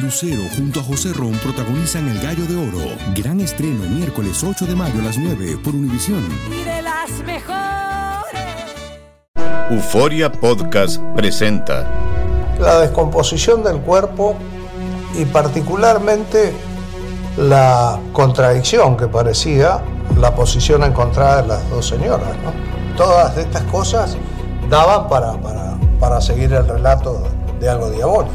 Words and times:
Lucero 0.00 0.42
junto 0.56 0.80
a 0.80 0.82
José 0.82 1.12
Ron 1.12 1.32
protagonizan 1.34 2.08
El 2.08 2.20
Gallo 2.20 2.44
de 2.46 2.56
Oro. 2.56 2.96
Gran 3.14 3.40
estreno 3.40 3.88
miércoles 3.88 4.42
8 4.42 4.66
de 4.66 4.74
mayo 4.74 5.00
a 5.00 5.04
las 5.04 5.18
9 5.18 5.58
por 5.62 5.74
Univisión. 5.74 6.22
Y 6.50 6.64
de 6.64 6.82
las 6.82 7.10
mejores. 7.24 7.54
Euforia 9.70 10.32
Podcast 10.32 11.00
presenta 11.14 11.86
La 12.58 12.80
descomposición 12.80 13.62
del 13.62 13.78
cuerpo 13.78 14.36
y 15.18 15.24
particularmente 15.26 16.52
la 17.36 17.98
contradicción 18.12 18.96
que 18.96 19.06
parecía 19.06 19.80
la 20.18 20.34
posición 20.34 20.82
encontrada 20.82 21.42
de 21.42 21.48
las 21.48 21.70
dos 21.70 21.86
señoras. 21.86 22.36
¿no? 22.42 22.96
Todas 22.96 23.36
estas 23.36 23.62
cosas 23.64 24.16
daban 24.68 25.08
para, 25.08 25.32
para, 25.34 25.78
para 26.00 26.20
seguir 26.20 26.52
el 26.52 26.66
relato 26.66 27.22
de 27.60 27.68
algo 27.68 27.90
diabólico. 27.90 28.34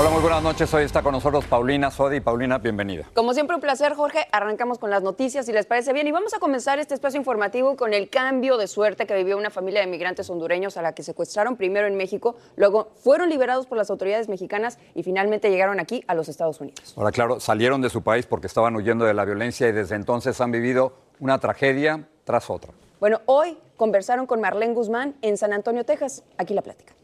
Hola, 0.00 0.08
muy 0.08 0.22
buenas 0.22 0.42
noches. 0.42 0.72
Hoy 0.72 0.84
está 0.84 1.02
con 1.02 1.12
nosotros 1.12 1.44
Paulina 1.44 1.90
Sodi. 1.90 2.20
Paulina, 2.20 2.56
bienvenida. 2.56 3.10
Como 3.12 3.34
siempre, 3.34 3.54
un 3.54 3.60
placer, 3.60 3.92
Jorge. 3.92 4.26
Arrancamos 4.32 4.78
con 4.78 4.88
las 4.88 5.02
noticias, 5.02 5.44
si 5.44 5.52
les 5.52 5.66
parece 5.66 5.92
bien. 5.92 6.06
Y 6.06 6.10
vamos 6.10 6.32
a 6.32 6.38
comenzar 6.38 6.78
este 6.78 6.94
espacio 6.94 7.18
informativo 7.18 7.76
con 7.76 7.92
el 7.92 8.08
cambio 8.08 8.56
de 8.56 8.66
suerte 8.66 9.06
que 9.06 9.14
vivió 9.14 9.36
una 9.36 9.50
familia 9.50 9.82
de 9.82 9.86
migrantes 9.86 10.30
hondureños 10.30 10.78
a 10.78 10.80
la 10.80 10.94
que 10.94 11.02
secuestraron 11.02 11.56
primero 11.56 11.86
en 11.86 11.98
México, 11.98 12.36
luego 12.56 12.92
fueron 12.94 13.28
liberados 13.28 13.66
por 13.66 13.76
las 13.76 13.90
autoridades 13.90 14.30
mexicanas 14.30 14.78
y 14.94 15.02
finalmente 15.02 15.50
llegaron 15.50 15.80
aquí 15.80 16.02
a 16.06 16.14
los 16.14 16.30
Estados 16.30 16.62
Unidos. 16.62 16.94
Ahora, 16.96 17.12
claro, 17.12 17.38
salieron 17.38 17.82
de 17.82 17.90
su 17.90 18.00
país 18.00 18.24
porque 18.24 18.46
estaban 18.46 18.74
huyendo 18.76 19.04
de 19.04 19.12
la 19.12 19.26
violencia 19.26 19.68
y 19.68 19.72
desde 19.72 19.96
entonces 19.96 20.40
han 20.40 20.50
vivido 20.50 20.94
una 21.18 21.38
tragedia 21.40 22.08
tras 22.24 22.48
otra. 22.48 22.72
Bueno, 23.00 23.20
hoy 23.26 23.58
conversaron 23.76 24.24
con 24.24 24.40
Marlene 24.40 24.72
Guzmán 24.72 25.16
en 25.20 25.36
San 25.36 25.52
Antonio, 25.52 25.84
Texas. 25.84 26.24
Aquí 26.38 26.54
la 26.54 26.62
plática. 26.62 26.94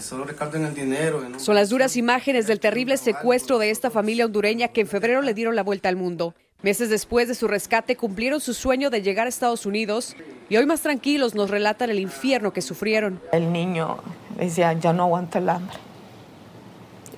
Solo 0.00 0.24
recargan 0.24 0.64
el 0.64 0.74
dinero. 0.74 1.20
¿no? 1.28 1.38
Son 1.38 1.54
las 1.54 1.70
duras 1.70 1.96
imágenes 1.96 2.46
del 2.46 2.60
terrible 2.60 2.96
secuestro 2.96 3.58
de 3.58 3.70
esta 3.70 3.90
familia 3.90 4.24
hondureña 4.24 4.68
que 4.68 4.80
en 4.80 4.86
febrero 4.86 5.22
le 5.22 5.34
dieron 5.34 5.56
la 5.56 5.62
vuelta 5.62 5.88
al 5.88 5.96
mundo. 5.96 6.34
Meses 6.62 6.88
después 6.88 7.28
de 7.28 7.34
su 7.34 7.46
rescate 7.46 7.96
cumplieron 7.96 8.40
su 8.40 8.54
sueño 8.54 8.90
de 8.90 9.02
llegar 9.02 9.26
a 9.26 9.28
Estados 9.28 9.66
Unidos 9.66 10.16
y 10.48 10.56
hoy 10.56 10.66
más 10.66 10.80
tranquilos 10.80 11.34
nos 11.34 11.50
relatan 11.50 11.90
el 11.90 12.00
infierno 12.00 12.52
que 12.52 12.62
sufrieron. 12.62 13.20
El 13.32 13.52
niño 13.52 13.98
decía, 14.36 14.72
ya 14.72 14.92
no 14.92 15.04
aguanta 15.04 15.38
el 15.38 15.48
hambre. 15.48 15.76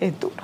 Es 0.00 0.19
duro. 0.19 0.34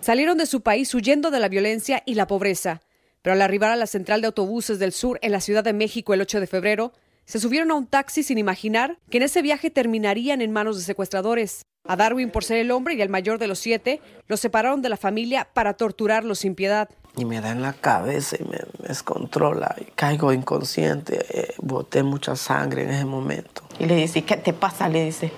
Salieron 0.00 0.38
de 0.38 0.46
su 0.46 0.62
país 0.62 0.94
huyendo 0.94 1.30
de 1.30 1.40
la 1.40 1.48
violencia 1.48 2.02
y 2.06 2.14
la 2.14 2.26
pobreza, 2.26 2.80
pero 3.20 3.34
al 3.34 3.42
arribar 3.42 3.70
a 3.70 3.76
la 3.76 3.86
central 3.86 4.20
de 4.22 4.28
autobuses 4.28 4.78
del 4.78 4.92
sur 4.92 5.18
en 5.22 5.32
la 5.32 5.40
Ciudad 5.40 5.62
de 5.64 5.72
México 5.72 6.14
el 6.14 6.22
8 6.22 6.40
de 6.40 6.46
febrero, 6.46 6.92
se 7.30 7.38
subieron 7.38 7.70
a 7.70 7.74
un 7.74 7.86
taxi 7.86 8.24
sin 8.24 8.38
imaginar 8.38 8.98
que 9.08 9.18
en 9.18 9.22
ese 9.22 9.40
viaje 9.40 9.70
terminarían 9.70 10.42
en 10.42 10.50
manos 10.50 10.76
de 10.76 10.82
secuestradores. 10.82 11.62
A 11.86 11.94
Darwin, 11.94 12.28
por 12.28 12.42
ser 12.42 12.56
el 12.56 12.72
hombre 12.72 12.94
y 12.94 13.02
el 13.02 13.08
mayor 13.08 13.38
de 13.38 13.46
los 13.46 13.60
siete, 13.60 14.00
los 14.26 14.40
separaron 14.40 14.82
de 14.82 14.88
la 14.88 14.96
familia 14.96 15.46
para 15.54 15.74
torturarlos 15.74 16.40
sin 16.40 16.56
piedad. 16.56 16.88
Y 17.16 17.24
me 17.24 17.40
da 17.40 17.52
en 17.52 17.62
la 17.62 17.72
cabeza 17.72 18.34
y 18.36 18.42
me, 18.42 18.58
me 18.80 18.88
descontrola. 18.88 19.76
Y 19.80 19.84
caigo 19.92 20.32
inconsciente. 20.32 21.24
Eh, 21.30 21.54
boté 21.58 22.02
mucha 22.02 22.34
sangre 22.34 22.82
en 22.82 22.90
ese 22.90 23.04
momento. 23.04 23.62
Y 23.78 23.86
le 23.86 23.94
dice, 23.94 24.22
¿qué 24.22 24.36
te 24.36 24.52
pasa? 24.52 24.88
Le 24.88 25.04
dice. 25.04 25.30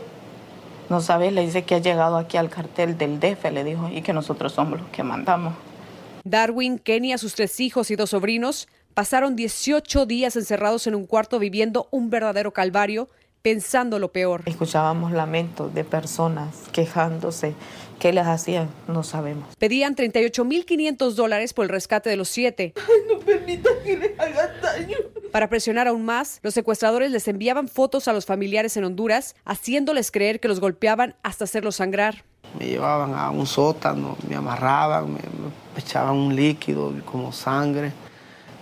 No 0.89 1.03
sabes, 1.03 1.31
le 1.35 1.43
dice 1.43 1.65
que 1.65 1.75
ha 1.75 1.79
llegado 1.79 2.17
aquí 2.17 2.39
al 2.39 2.49
cartel 2.49 2.97
del 2.97 3.21
DF, 3.21 3.53
le 3.53 3.65
dijo, 3.65 3.91
y 3.91 4.01
que 4.01 4.15
nosotros 4.15 4.55
somos 4.55 4.81
los 4.81 4.89
que 4.89 5.03
mandamos. 5.03 5.53
Darwin, 6.25 6.79
Kenny, 6.79 7.13
a 7.13 7.19
sus 7.19 7.35
tres 7.35 7.61
hijos 7.61 7.91
y 7.91 7.97
dos 7.97 8.11
sobrinos 8.11 8.67
pasaron 8.93 9.37
18 9.37 10.07
días 10.07 10.37
encerrados 10.37 10.87
en 10.87 10.95
un 10.95 11.07
cuarto 11.07 11.39
viviendo 11.39 11.89
un 11.91 12.11
verdadero 12.11 12.53
calvario, 12.53 13.09
pensando 13.43 13.99
lo 13.99 14.13
peor. 14.13 14.43
Escuchábamos 14.47 15.13
lamentos 15.13 15.75
de 15.75 15.85
personas 15.85 16.65
quejándose. 16.73 17.55
¿Qué 17.99 18.13
les 18.13 18.27
hacían? 18.27 18.69
No 18.89 19.03
sabemos. 19.03 19.55
Pedían 19.59 19.95
38.500 19.95 21.13
dólares 21.13 21.53
por 21.55 21.65
el 21.65 21.69
rescate 21.69 22.11
de 22.11 22.17
los 22.17 22.29
siete. 22.29 22.75
Ay, 22.77 23.15
no 23.15 23.21
permitan 23.21 23.75
que 23.85 23.97
les 23.97 24.19
hagan 24.19 24.51
daño. 24.61 24.97
Para 25.31 25.49
presionar 25.49 25.89
aún 25.89 26.05
más, 26.05 26.41
los 26.43 26.53
secuestradores 26.53 27.11
les 27.11 27.27
enviaban 27.29 27.69
fotos 27.69 28.09
a 28.09 28.13
los 28.13 28.27
familiares 28.27 28.77
en 28.77 28.85
Honduras, 28.85 29.35
haciéndoles 29.45 30.11
creer 30.11 30.41
que 30.41 30.49
los 30.49 30.61
golpeaban 30.61 31.15
hasta 31.23 31.45
hacerlos 31.45 31.77
sangrar. 31.77 32.25
Me 32.59 32.67
llevaban 32.67 33.15
a 33.15 33.31
un 33.31 33.47
sótano, 33.47 34.17
me 34.29 34.37
amarraban, 34.37 35.15
me, 35.15 35.21
me 35.21 35.81
echaban 35.81 36.17
un 36.17 36.37
líquido 36.37 36.93
como 37.07 37.33
sangre 37.33 37.93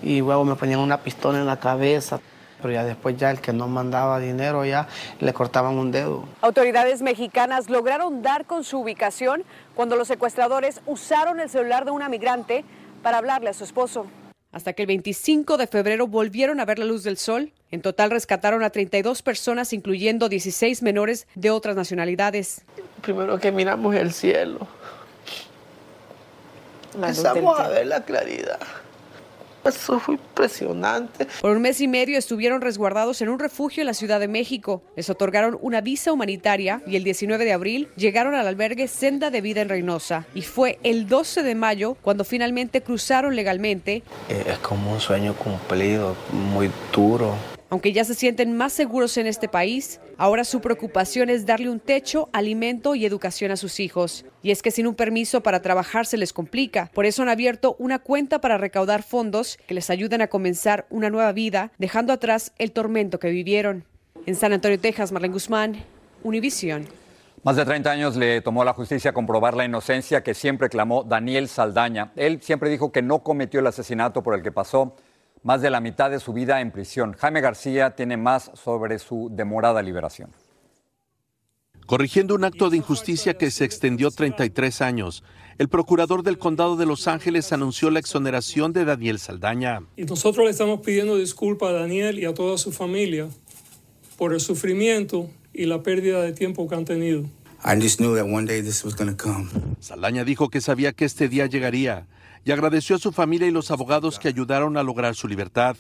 y 0.03 0.21
luego 0.21 0.45
me 0.45 0.55
ponían 0.57 0.81
una 0.81 0.99
pistola 0.99 1.39
en 1.39 1.47
la 1.47 1.59
cabeza. 1.59 2.21
Pero 2.61 2.75
ya 2.75 2.85
después 2.85 3.17
ya 3.17 3.31
el 3.31 3.41
que 3.41 3.55
no 3.55 3.69
mandaba 3.69 4.21
dinero 4.21 4.65
ya 4.67 4.87
le 5.19 5.33
cortaban 5.33 5.79
un 5.79 5.91
dedo. 5.91 6.25
Autoridades 6.43 7.01
mexicanas 7.01 7.71
lograron 7.71 8.23
dar 8.23 8.45
con 8.45 8.65
su 8.65 8.81
ubicación 8.81 9.45
cuando 9.75 9.97
los 9.97 10.09
secuestradores 10.09 10.83
usaron 10.85 11.41
el 11.41 11.49
celular 11.49 11.87
de 11.87 11.91
una 11.91 12.11
migrante 12.11 12.65
para 13.03 13.19
hablarle 13.19 13.49
a 13.49 13.55
su 13.55 13.65
esposo. 13.65 14.07
Hasta 14.53 14.73
que 14.73 14.83
el 14.83 14.89
25 14.89 15.57
de 15.57 15.67
febrero 15.69 16.07
volvieron 16.07 16.61
a 16.61 16.65
ver 16.65 16.79
la 16.81 16.85
luz 16.85 17.05
del 17.05 17.17
sol. 17.17 17.53
En 17.71 17.83
total 17.83 18.11
rescataron 18.11 18.65
a 18.65 18.71
32 18.71 19.23
personas, 19.23 19.73
incluyendo 19.73 20.29
16 20.29 20.83
menores 20.83 21.29
de 21.37 21.51
otras 21.51 21.77
nacionalidades. 21.77 22.63
Primero 23.01 23.39
que 23.39 23.53
miramos 23.53 23.95
el 23.95 24.13
cielo, 24.13 24.67
empezamos 26.95 27.61
a 27.61 27.69
ver 27.69 27.87
la 27.87 28.05
claridad. 28.05 28.59
Eso 29.65 30.01
fue 30.01 30.15
impresionante. 30.15 31.27
Por 31.41 31.57
un 31.57 31.63
mes 31.63 31.81
y 31.81 31.89
medio 31.89 32.19
estuvieron 32.19 32.61
resguardados 32.61 33.21
en 33.21 33.29
un 33.29 33.39
refugio 33.39 33.83
en 33.83 33.87
la 33.87 33.95
Ciudad 33.95 34.21
de 34.21 34.29
México. 34.29 34.83
Les 34.97 35.11
otorgaron 35.11 35.59
una 35.61 35.81
visa 35.81 36.13
humanitaria 36.13 36.83
y 36.87 36.97
el 36.97 37.05
19 37.05 37.45
de 37.45 37.53
abril 37.53 37.89
llegaron 37.97 38.35
al 38.35 38.47
albergue 38.47 38.89
Senda 38.89 39.31
de 39.31 39.41
Vida 39.41 39.61
en 39.61 39.69
Reynosa. 39.69 40.27
Y 40.35 40.43
fue 40.43 40.79
el 40.83 41.09
12 41.09 41.43
de 41.43 41.55
mayo 41.55 41.97
cuando 42.03 42.25
finalmente 42.25 42.83
cruzaron 42.83 43.37
legalmente. 43.37 44.03
Es 44.29 44.59
como 44.59 44.93
un 44.93 45.01
sueño 45.01 45.35
cumplido, 45.35 46.17
muy 46.33 46.71
duro. 46.93 47.35
Aunque 47.71 47.93
ya 47.93 48.05
se 48.05 48.15
sienten 48.15 48.57
más 48.57 48.73
seguros 48.73 49.17
en 49.17 49.29
este 49.29 49.49
país, 49.49 50.01
ahora 50.19 50.43
su 50.43 50.61
preocupación 50.61 51.31
es 51.31 51.47
darle 51.47 51.71
un 51.71 51.79
techo, 51.79 52.29
alimento 52.33 52.97
y 52.97 53.07
educación 53.07 53.53
a 53.53 53.57
sus 53.57 53.79
hijos. 53.79 54.25
Y 54.43 54.51
es 54.51 54.61
que 54.61 54.73
sin 54.73 54.89
un 54.89 54.97
permiso 54.97 55.41
para 55.41 55.63
trabajar 55.63 56.05
se 56.05 56.17
les 56.17 56.33
complica. 56.33 56.91
Por 56.93 57.07
eso 57.07 57.23
han 57.23 57.29
abierto 57.29 57.77
una 57.79 58.01
cuenta 58.01 58.41
para 58.41 58.59
recaudar 58.59 59.05
fondos 59.05 59.57
que 59.69 59.75
les 59.75 59.89
ayuden 59.89 60.21
a 60.21 60.27
comenzar 60.27 60.87
una 60.91 61.11
nueva 61.11 61.31
vida, 61.31 61.71
dejando 61.79 62.13
atrás 62.13 62.53
el 62.59 62.73
tormento 62.73 63.21
que 63.21 63.31
vivieron. 63.31 63.85
En 64.27 64.35
San 64.35 64.53
Antonio, 64.53 64.81
Texas, 64.81 65.13
Marlene 65.13 65.33
Guzmán, 65.33 65.85
Univisión. 66.25 66.89
Más 67.45 67.55
de 67.55 67.65
30 67.65 67.89
años 67.89 68.17
le 68.17 68.41
tomó 68.41 68.63
a 68.63 68.65
la 68.65 68.75
justicia 68.75 69.13
comprobar 69.13 69.55
la 69.55 69.65
inocencia 69.65 70.25
que 70.25 70.35
siempre 70.35 70.69
clamó 70.69 71.05
Daniel 71.05 71.49
Saldaña. 71.49 72.11
Él 72.17 72.43
siempre 72.43 72.69
dijo 72.69 72.91
que 72.91 73.01
no 73.01 73.21
cometió 73.21 73.61
el 73.61 73.67
asesinato 73.69 74.25
por 74.25 74.35
el 74.35 74.43
que 74.43 74.51
pasó 74.51 74.97
más 75.43 75.63
de 75.63 75.71
la 75.71 75.81
mitad 75.81 76.11
de 76.11 76.21
su 76.21 76.33
vida 76.33 76.61
en 76.61 76.71
prisión. 76.71 77.15
Jaime 77.15 77.41
García 77.41 77.91
tiene 77.95 78.17
más 78.17 78.51
sobre 78.55 78.99
su 78.99 79.29
demorada 79.33 79.83
liberación. 79.83 80.31
Corrigiendo 81.87 82.37
un 82.37 82.45
acto 82.45 82.71
de 82.71 82.77
injusticia 82.77 83.35
que 83.35 83.51
se 83.51 83.65
extendió 83.65 84.11
33 84.13 84.81
años, 84.81 85.25
el 85.59 85.69
procurador 85.69 86.23
del 86.23 86.39
condado 86.39 86.77
de 86.77 86.87
Los 86.87 87.09
Ángeles 87.09 87.53
anunció 87.53 87.91
la 87.91 87.99
exoneración 87.99 88.73
de 88.73 88.85
Daniel 88.85 89.19
Saldaña. 89.19 89.83
Y 89.97 90.05
nosotros 90.05 90.45
le 90.45 90.53
estamos 90.53 90.81
pidiendo 90.83 91.17
disculpas 91.17 91.71
a 91.71 91.73
Daniel 91.73 92.21
y 92.21 92.27
a 92.27 92.35
toda 92.35 92.59
su 92.59 92.71
familia 92.71 93.29
por 94.17 94.33
el 94.33 94.41
sufrimiento 94.41 95.29
y 95.53 95.67
la 95.67 95.83
pérdida 95.83 96.23
de 96.23 96.33
tiempo 96.33 96.69
que 96.69 96.77
han 96.77 96.85
tenido. 96.85 97.25
Saldaña 99.81 100.25
dijo 100.25 100.49
que 100.49 100.61
sabía 100.61 100.93
que 100.93 101.05
este 101.05 101.29
día 101.29 101.47
llegaría 101.47 102.07
y 102.45 102.53
agradeció 102.53 102.97
a 102.97 102.99
su 102.99 103.13
familia 103.13 103.49
y 103.49 103.51
los 103.51 103.71
abogados 103.71 104.19
que 104.19 104.29
ayudaron 104.29 104.77
a 104.77 104.83
lograr 104.83 105.15
su 105.15 105.29
libertad. 105.29 105.77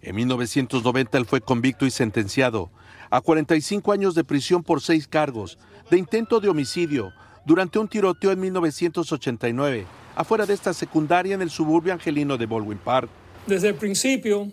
En 0.00 0.16
1990 0.16 1.18
él 1.18 1.26
fue 1.26 1.40
convicto 1.40 1.86
y 1.86 1.90
sentenciado 1.90 2.70
a 3.10 3.20
45 3.20 3.92
años 3.92 4.14
de 4.14 4.24
prisión 4.24 4.62
por 4.62 4.80
seis 4.80 5.06
cargos 5.06 5.58
de 5.90 5.98
intento 5.98 6.40
de 6.40 6.48
homicidio 6.48 7.12
durante 7.44 7.78
un 7.78 7.88
tiroteo 7.88 8.32
en 8.32 8.40
1989 8.40 9.86
afuera 10.14 10.46
de 10.46 10.54
esta 10.54 10.74
secundaria 10.74 11.34
en 11.34 11.42
el 11.42 11.50
suburbio 11.50 11.92
angelino 11.92 12.36
de 12.36 12.46
Baldwin 12.46 12.78
Park. 12.78 13.08
Desde 13.46 13.68
el 13.68 13.74
principio, 13.74 14.50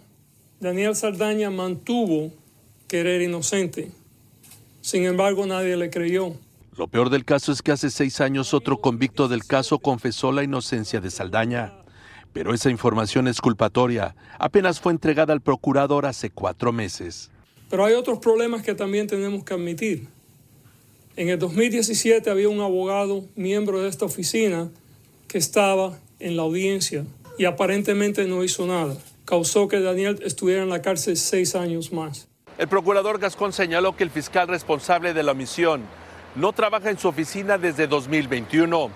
Daniel 0.59 0.95
Saldaña 0.95 1.49
mantuvo 1.49 2.31
que 2.87 2.99
era 2.99 3.23
inocente. 3.23 3.91
Sin 4.81 5.05
embargo, 5.05 5.45
nadie 5.45 5.77
le 5.77 5.89
creyó. 5.89 6.33
Lo 6.79 6.87
peor 6.87 7.09
del 7.09 7.25
caso 7.25 7.51
es 7.51 7.61
que 7.61 7.73
hace 7.73 7.89
seis 7.89 8.21
años 8.21 8.53
otro 8.53 8.79
convicto 8.79 9.27
del 9.27 9.43
caso 9.43 9.79
confesó 9.79 10.31
la 10.31 10.43
inocencia 10.43 11.01
de 11.01 11.11
Saldaña. 11.11 11.73
Pero 12.31 12.53
esa 12.53 12.69
información 12.69 13.27
es 13.27 13.41
culpatoria. 13.41 14.15
Apenas 14.39 14.79
fue 14.79 14.93
entregada 14.93 15.33
al 15.33 15.41
procurador 15.41 16.05
hace 16.05 16.29
cuatro 16.29 16.71
meses. 16.71 17.31
Pero 17.69 17.83
hay 17.83 17.95
otros 17.95 18.19
problemas 18.19 18.61
que 18.61 18.75
también 18.75 19.07
tenemos 19.07 19.43
que 19.43 19.55
admitir. 19.55 20.07
En 21.17 21.27
el 21.27 21.37
2017 21.37 22.29
había 22.29 22.47
un 22.47 22.61
abogado, 22.61 23.25
miembro 23.35 23.81
de 23.81 23.89
esta 23.89 24.05
oficina, 24.05 24.69
que 25.27 25.37
estaba 25.37 25.99
en 26.19 26.37
la 26.37 26.43
audiencia 26.43 27.03
y 27.37 27.43
aparentemente 27.43 28.25
no 28.25 28.41
hizo 28.41 28.65
nada. 28.65 28.95
Causó 29.25 29.67
que 29.67 29.81
Daniel 29.81 30.21
estuviera 30.23 30.63
en 30.63 30.69
la 30.69 30.81
cárcel 30.81 31.17
seis 31.17 31.55
años 31.55 31.91
más. 31.91 32.29
El 32.57 32.69
procurador 32.69 33.19
Gascón 33.19 33.51
señaló 33.51 33.97
que 33.97 34.05
el 34.05 34.11
fiscal 34.11 34.47
responsable 34.47 35.13
de 35.13 35.23
la 35.23 35.33
omisión 35.33 35.81
no 36.35 36.53
trabaja 36.53 36.89
en 36.89 36.97
su 36.97 37.07
oficina 37.07 37.57
desde 37.57 37.87
2021, 37.87 38.89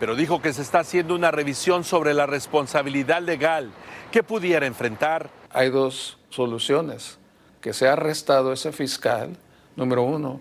pero 0.00 0.16
dijo 0.16 0.40
que 0.42 0.52
se 0.52 0.62
está 0.62 0.80
haciendo 0.80 1.14
una 1.14 1.30
revisión 1.30 1.84
sobre 1.84 2.14
la 2.14 2.26
responsabilidad 2.26 3.22
legal 3.22 3.70
que 4.10 4.22
pudiera 4.22 4.66
enfrentar. 4.66 5.30
Hay 5.50 5.70
dos 5.70 6.18
soluciones, 6.30 7.18
que 7.60 7.72
sea 7.72 7.92
arrestado 7.92 8.52
ese 8.52 8.72
fiscal, 8.72 9.36
número 9.76 10.02
uno, 10.02 10.40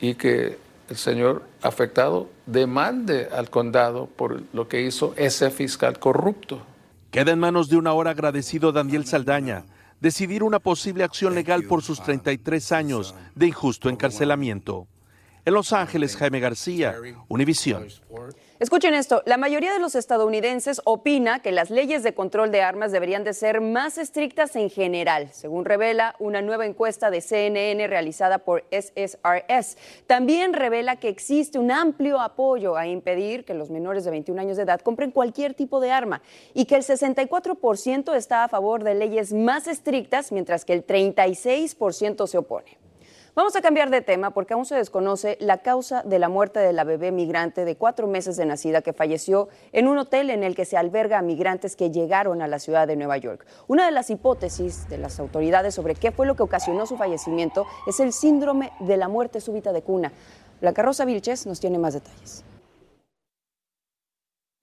y 0.00 0.14
que 0.14 0.58
el 0.88 0.96
señor 0.96 1.42
afectado 1.62 2.28
demande 2.46 3.28
al 3.32 3.50
condado 3.50 4.06
por 4.06 4.42
lo 4.52 4.68
que 4.68 4.82
hizo 4.82 5.14
ese 5.16 5.50
fiscal 5.50 5.98
corrupto. 5.98 6.62
Queda 7.10 7.32
en 7.32 7.38
manos 7.38 7.68
de 7.68 7.76
un 7.76 7.86
ahora 7.86 8.10
agradecido 8.10 8.72
Daniel 8.72 9.06
Saldaña 9.06 9.64
decidir 10.00 10.42
una 10.42 10.60
posible 10.60 11.04
acción 11.04 11.34
legal 11.34 11.64
por 11.64 11.82
sus 11.82 12.02
33 12.02 12.72
años 12.72 13.14
de 13.34 13.48
injusto 13.48 13.88
encarcelamiento. 13.88 14.86
En 15.44 15.54
Los 15.54 15.72
Ángeles, 15.72 16.16
Jaime 16.16 16.40
García, 16.40 16.94
Univisión. 17.28 17.86
Escuchen 18.58 18.92
esto, 18.94 19.22
la 19.24 19.36
mayoría 19.36 19.72
de 19.72 19.78
los 19.78 19.94
estadounidenses 19.94 20.82
opina 20.84 21.40
que 21.40 21.52
las 21.52 21.70
leyes 21.70 22.02
de 22.02 22.12
control 22.12 22.50
de 22.50 22.60
armas 22.60 22.90
deberían 22.90 23.22
de 23.22 23.32
ser 23.32 23.60
más 23.60 23.98
estrictas 23.98 24.56
en 24.56 24.68
general, 24.68 25.28
según 25.32 25.64
revela 25.64 26.16
una 26.18 26.42
nueva 26.42 26.66
encuesta 26.66 27.10
de 27.10 27.20
CNN 27.20 27.86
realizada 27.86 28.38
por 28.38 28.64
SSRS. 28.72 29.76
También 30.08 30.54
revela 30.54 30.96
que 30.96 31.08
existe 31.08 31.58
un 31.58 31.70
amplio 31.70 32.20
apoyo 32.20 32.76
a 32.76 32.88
impedir 32.88 33.44
que 33.44 33.54
los 33.54 33.70
menores 33.70 34.04
de 34.04 34.10
21 34.10 34.40
años 34.40 34.56
de 34.56 34.64
edad 34.64 34.80
compren 34.80 35.12
cualquier 35.12 35.54
tipo 35.54 35.78
de 35.78 35.92
arma 35.92 36.20
y 36.52 36.64
que 36.64 36.74
el 36.74 36.82
64% 36.82 38.16
está 38.16 38.42
a 38.42 38.48
favor 38.48 38.82
de 38.82 38.96
leyes 38.96 39.32
más 39.32 39.68
estrictas, 39.68 40.32
mientras 40.32 40.64
que 40.64 40.72
el 40.72 40.84
36% 40.84 42.26
se 42.26 42.38
opone. 42.38 42.87
Vamos 43.38 43.54
a 43.54 43.60
cambiar 43.60 43.88
de 43.90 44.00
tema 44.00 44.30
porque 44.30 44.54
aún 44.54 44.66
se 44.66 44.74
desconoce 44.74 45.38
la 45.38 45.58
causa 45.58 46.02
de 46.02 46.18
la 46.18 46.28
muerte 46.28 46.58
de 46.58 46.72
la 46.72 46.82
bebé 46.82 47.12
migrante 47.12 47.64
de 47.64 47.76
cuatro 47.76 48.08
meses 48.08 48.36
de 48.36 48.44
nacida 48.44 48.82
que 48.82 48.92
falleció 48.92 49.48
en 49.70 49.86
un 49.86 49.96
hotel 49.96 50.30
en 50.30 50.42
el 50.42 50.56
que 50.56 50.64
se 50.64 50.76
alberga 50.76 51.18
a 51.18 51.22
migrantes 51.22 51.76
que 51.76 51.92
llegaron 51.92 52.42
a 52.42 52.48
la 52.48 52.58
ciudad 52.58 52.88
de 52.88 52.96
Nueva 52.96 53.16
York. 53.16 53.46
Una 53.68 53.86
de 53.86 53.92
las 53.92 54.10
hipótesis 54.10 54.88
de 54.88 54.98
las 54.98 55.20
autoridades 55.20 55.72
sobre 55.72 55.94
qué 55.94 56.10
fue 56.10 56.26
lo 56.26 56.34
que 56.34 56.42
ocasionó 56.42 56.84
su 56.84 56.96
fallecimiento 56.96 57.64
es 57.86 58.00
el 58.00 58.12
síndrome 58.12 58.72
de 58.80 58.96
la 58.96 59.06
muerte 59.06 59.40
súbita 59.40 59.72
de 59.72 59.82
cuna. 59.82 60.12
La 60.60 60.72
Rosa 60.72 61.04
Vilches 61.04 61.46
nos 61.46 61.60
tiene 61.60 61.78
más 61.78 61.94
detalles. 61.94 62.42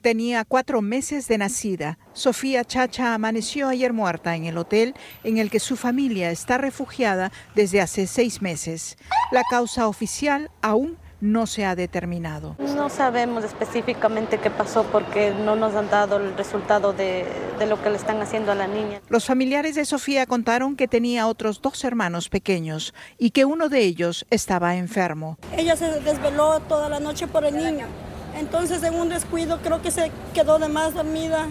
Tenía 0.05 0.45
cuatro 0.45 0.83
meses 0.83 1.27
de 1.27 1.39
nacida. 1.39 1.97
Sofía 2.13 2.63
Chacha 2.63 3.15
amaneció 3.15 3.67
ayer 3.69 3.91
muerta 3.91 4.35
en 4.35 4.45
el 4.45 4.55
hotel 4.59 4.93
en 5.23 5.39
el 5.39 5.49
que 5.49 5.59
su 5.59 5.75
familia 5.75 6.29
está 6.29 6.59
refugiada 6.59 7.31
desde 7.55 7.81
hace 7.81 8.05
seis 8.05 8.39
meses. 8.39 8.99
La 9.31 9.41
causa 9.49 9.87
oficial 9.87 10.51
aún 10.61 10.99
no 11.21 11.47
se 11.47 11.65
ha 11.65 11.75
determinado. 11.75 12.55
No 12.59 12.87
sabemos 12.89 13.43
específicamente 13.45 14.37
qué 14.37 14.51
pasó 14.51 14.83
porque 14.91 15.33
no 15.33 15.55
nos 15.55 15.73
han 15.73 15.89
dado 15.89 16.17
el 16.17 16.37
resultado 16.37 16.93
de, 16.93 17.25
de, 17.57 17.65
lo 17.65 17.81
que 17.81 17.89
le 17.89 17.95
están 17.95 18.21
haciendo 18.21 18.51
a 18.51 18.55
la 18.55 18.67
niña. 18.67 19.01
Los 19.09 19.25
familiares 19.25 19.73
de 19.73 19.85
Sofía 19.85 20.27
contaron 20.27 20.75
que 20.75 20.87
tenía 20.87 21.25
otros 21.25 21.63
dos 21.63 21.83
hermanos 21.83 22.29
pequeños 22.29 22.93
y 23.17 23.31
que 23.31 23.45
uno 23.45 23.69
de 23.69 23.79
ellos 23.79 24.27
estaba 24.29 24.75
enfermo. 24.75 25.39
Ella 25.57 25.75
se 25.75 25.99
desveló 26.01 26.59
toda 26.59 26.89
la 26.89 26.99
noche 26.99 27.25
por 27.25 27.43
el 27.43 27.57
niño. 27.57 27.87
Entonces, 28.35 28.83
en 28.83 28.95
un 28.95 29.09
descuido, 29.09 29.59
creo 29.61 29.81
que 29.81 29.91
se 29.91 30.11
quedó 30.33 30.59
de 30.59 30.67
más 30.67 30.93
dormida 30.93 31.47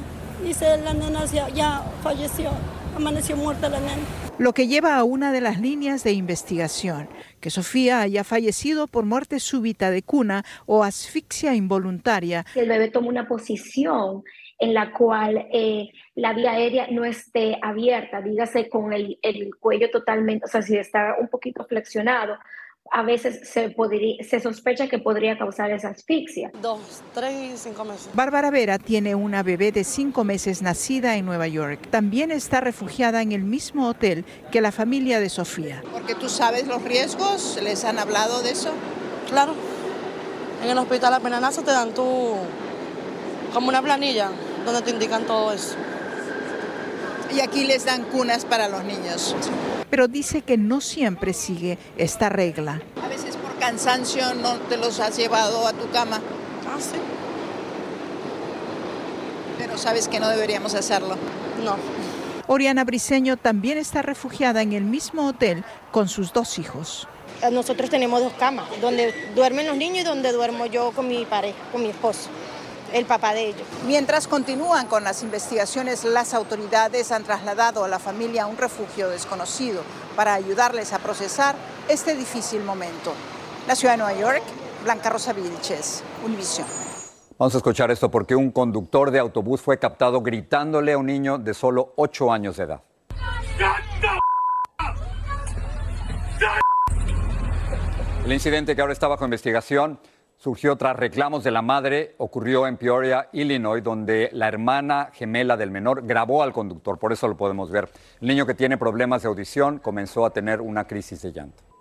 y 0.47 0.53
se, 0.53 0.77
la 0.79 0.93
nena 0.93 1.25
ya, 1.27 1.49
ya 1.49 1.83
falleció, 2.03 2.51
amaneció 2.95 3.37
muerta 3.37 3.69
la 3.69 3.81
nena. 3.81 4.03
Lo 4.37 4.53
que 4.53 4.67
lleva 4.67 4.97
a 4.97 5.05
una 5.05 5.33
de 5.33 5.41
las 5.41 5.61
líneas 5.61 6.03
de 6.05 6.13
investigación, 6.13 7.09
que 7.41 7.51
Sofía 7.51 8.01
haya 8.01 8.25
fallecido 8.25 8.87
por 8.87 9.05
muerte 9.05 9.39
súbita 9.39 9.91
de 9.91 10.03
cuna 10.03 10.45
o 10.67 10.83
asfixia 10.83 11.55
involuntaria. 11.55 12.45
El 12.55 12.69
bebé 12.69 12.91
toma 12.91 13.09
una 13.09 13.29
posición 13.29 14.25
en 14.59 14.75
la 14.75 14.93
cual 14.93 15.47
eh, 15.53 15.91
la 16.15 16.33
vía 16.33 16.53
aérea 16.53 16.89
no 16.91 17.05
esté 17.05 17.59
abierta, 17.63 18.21
dígase 18.21 18.69
con 18.69 18.93
el, 18.93 19.19
el 19.23 19.55
cuello 19.57 19.91
totalmente, 19.91 20.47
o 20.47 20.49
sea, 20.49 20.63
si 20.63 20.77
está 20.77 21.17
un 21.21 21.29
poquito 21.29 21.65
flexionado, 21.65 22.37
a 22.91 23.03
veces 23.03 23.49
se, 23.49 23.71
podría, 23.71 24.23
se 24.23 24.41
sospecha 24.41 24.89
que 24.89 24.99
podría 24.99 25.37
causar 25.37 25.71
esa 25.71 25.89
asfixia. 25.89 26.51
Dos, 26.61 27.03
tres 27.13 27.55
y 27.55 27.57
cinco 27.57 27.85
meses. 27.85 28.09
Bárbara 28.15 28.51
Vera 28.51 28.79
tiene 28.79 29.15
una 29.15 29.43
bebé 29.43 29.73
de 29.73 29.85
cinco 29.85 30.25
meses 30.25 30.63
nacida 30.63 31.17
en 31.17 31.27
Nueva 31.27 31.49
York. 31.49 31.89
También 31.91 32.31
está 32.31 32.61
refugiada 32.61 33.23
en 33.23 33.33
el 33.33 33.43
mismo 33.43 33.89
hotel 33.89 34.25
que 34.53 34.61
la 34.61 34.73
familia 34.73 35.20
de 35.20 35.29
Sofía. 35.29 35.82
Porque 35.93 36.15
tú 36.15 36.29
sabes 36.29 36.67
los 36.67 36.82
riesgos, 36.82 37.58
¿les 37.63 37.85
han 37.85 37.99
hablado 37.99 38.43
de 38.43 38.51
eso? 38.51 38.73
Claro. 39.29 39.55
En 40.63 40.70
el 40.70 40.79
hospital 40.79 41.15
apenas 41.15 41.41
nace 41.41 41.63
te 41.63 41.70
dan 41.70 41.93
tu 41.93 42.37
como 43.53 43.69
una 43.69 43.82
planilla 43.82 44.31
donde 44.65 44.82
te 44.82 44.91
indican 44.91 45.25
todo 45.25 45.53
eso. 45.53 45.77
Y 47.33 47.41
aquí 47.41 47.65
les 47.65 47.85
dan 47.85 48.05
cunas 48.05 48.45
para 48.45 48.69
los 48.69 48.85
niños 48.85 49.35
pero 49.95 50.09
dice 50.09 50.43
que 50.43 50.57
no 50.57 50.81
siempre 50.81 51.33
sigue 51.33 51.79
esta 51.97 52.29
regla. 52.29 52.83
A 53.01 53.07
veces 53.07 53.37
por 53.37 53.57
cansancio 53.61 54.35
no 54.35 54.57
te 54.69 54.77
los 54.77 54.99
has 54.99 55.17
llevado 55.17 55.69
a 55.69 55.73
tu 55.73 55.89
cama. 55.93 56.21
Ah, 56.67 56.81
sí. 56.81 56.97
Pero 59.57 59.79
sabes 59.79 60.09
que 60.09 60.19
no 60.19 60.29
deberíamos 60.29 60.75
hacerlo. 60.75 61.17
No. 61.65 61.77
Oriana 62.49 62.83
Briseño 62.83 63.37
también 63.37 63.79
está 63.79 64.03
refugiada 64.03 64.63
en 64.63 64.73
el 64.73 64.83
mismo 64.83 65.29
hotel 65.29 65.63
con 65.93 66.09
sus 66.09 66.33
dos 66.33 66.59
hijos. 66.59 67.07
Nosotros 67.53 67.89
tenemos 67.89 68.21
dos 68.21 68.33
camas, 68.33 68.67
donde 68.81 69.15
duermen 69.37 69.69
los 69.69 69.77
niños 69.77 70.01
y 70.01 70.03
donde 70.03 70.33
duermo 70.33 70.67
yo 70.67 70.91
con 70.91 71.07
mi 71.07 71.25
pareja, 71.25 71.59
con 71.71 71.85
mi 71.85 71.91
esposo 71.91 72.31
el 72.94 73.06
papá 73.06 73.34
de 73.34 73.48
ellos. 73.48 73.67
Mientras 73.86 74.29
continúan 74.29 74.86
con 74.86 75.03
las 75.03 75.24
investigaciones, 75.24 76.05
las 76.05 76.32
autoridades 76.32 77.10
han 77.10 77.24
trasladado 77.24 77.82
a 77.84 77.89
la 77.89 77.98
familia 77.98 78.44
a 78.44 78.46
un 78.46 78.56
refugio 78.56 79.08
desconocido 79.10 79.82
para 80.15 80.32
ayudarles 80.32 80.93
a 80.93 81.01
procesar 81.01 81.56
este 81.89 82.15
difícil 82.15 82.63
momento. 82.63 83.13
La 83.67 83.74
ciudad 83.74 83.94
de 83.94 83.98
Nueva 83.98 84.19
York, 84.19 84.43
Blanca 84.84 85.10
Rosa 85.10 85.32
Vilches, 85.32 86.05
Univisión. 86.24 86.69
Vamos 87.36 87.55
a 87.55 87.58
escuchar 87.58 87.91
esto 87.91 88.13
porque 88.13 88.36
un 88.36 88.53
conductor 88.53 89.10
de 89.10 89.19
autobús 89.19 89.60
fue 89.60 89.81
captado 89.81 90.22
gritándole 90.22 90.93
a 90.93 90.98
un 90.98 91.06
niño 91.06 91.39
de 91.39 91.53
solo 91.53 91.94
8 91.96 92.32
años 92.32 92.56
de 92.56 92.63
edad. 92.63 92.81
El 98.24 98.32
incidente 98.32 98.77
que 98.77 98.81
ahora 98.81 98.93
está 98.93 99.08
bajo 99.08 99.24
investigación 99.24 99.98
surgió 100.44 100.77
tras 100.77 100.94
reclamos 100.94 101.43
de 101.43 101.51
la 101.51 101.63
madre, 101.63 102.15
ocurrió 102.19 102.67
en 102.67 102.77
Peoria, 102.77 103.31
Illinois, 103.32 103.82
donde 103.82 104.29
la 104.34 104.46
hermana 104.46 105.08
gemela 105.15 105.56
del 105.56 105.70
menor 105.70 106.06
grabó 106.06 106.43
al 106.43 106.53
conductor, 106.53 106.98
por 106.98 107.15
eso 107.15 107.27
lo 107.29 107.34
podemos 107.34 107.70
ver. 107.70 107.89
El 108.20 108.29
niño 108.29 108.44
que 108.44 108.53
tiene 108.53 108.77
problemas 108.77 109.22
de 109.22 109.29
audición 109.29 109.79
comenzó 109.79 110.27
a 110.27 110.34
tener 110.34 110.60
una 110.60 110.86
crisis 110.86 111.22
de 111.22 111.32
llanto. 111.32 111.74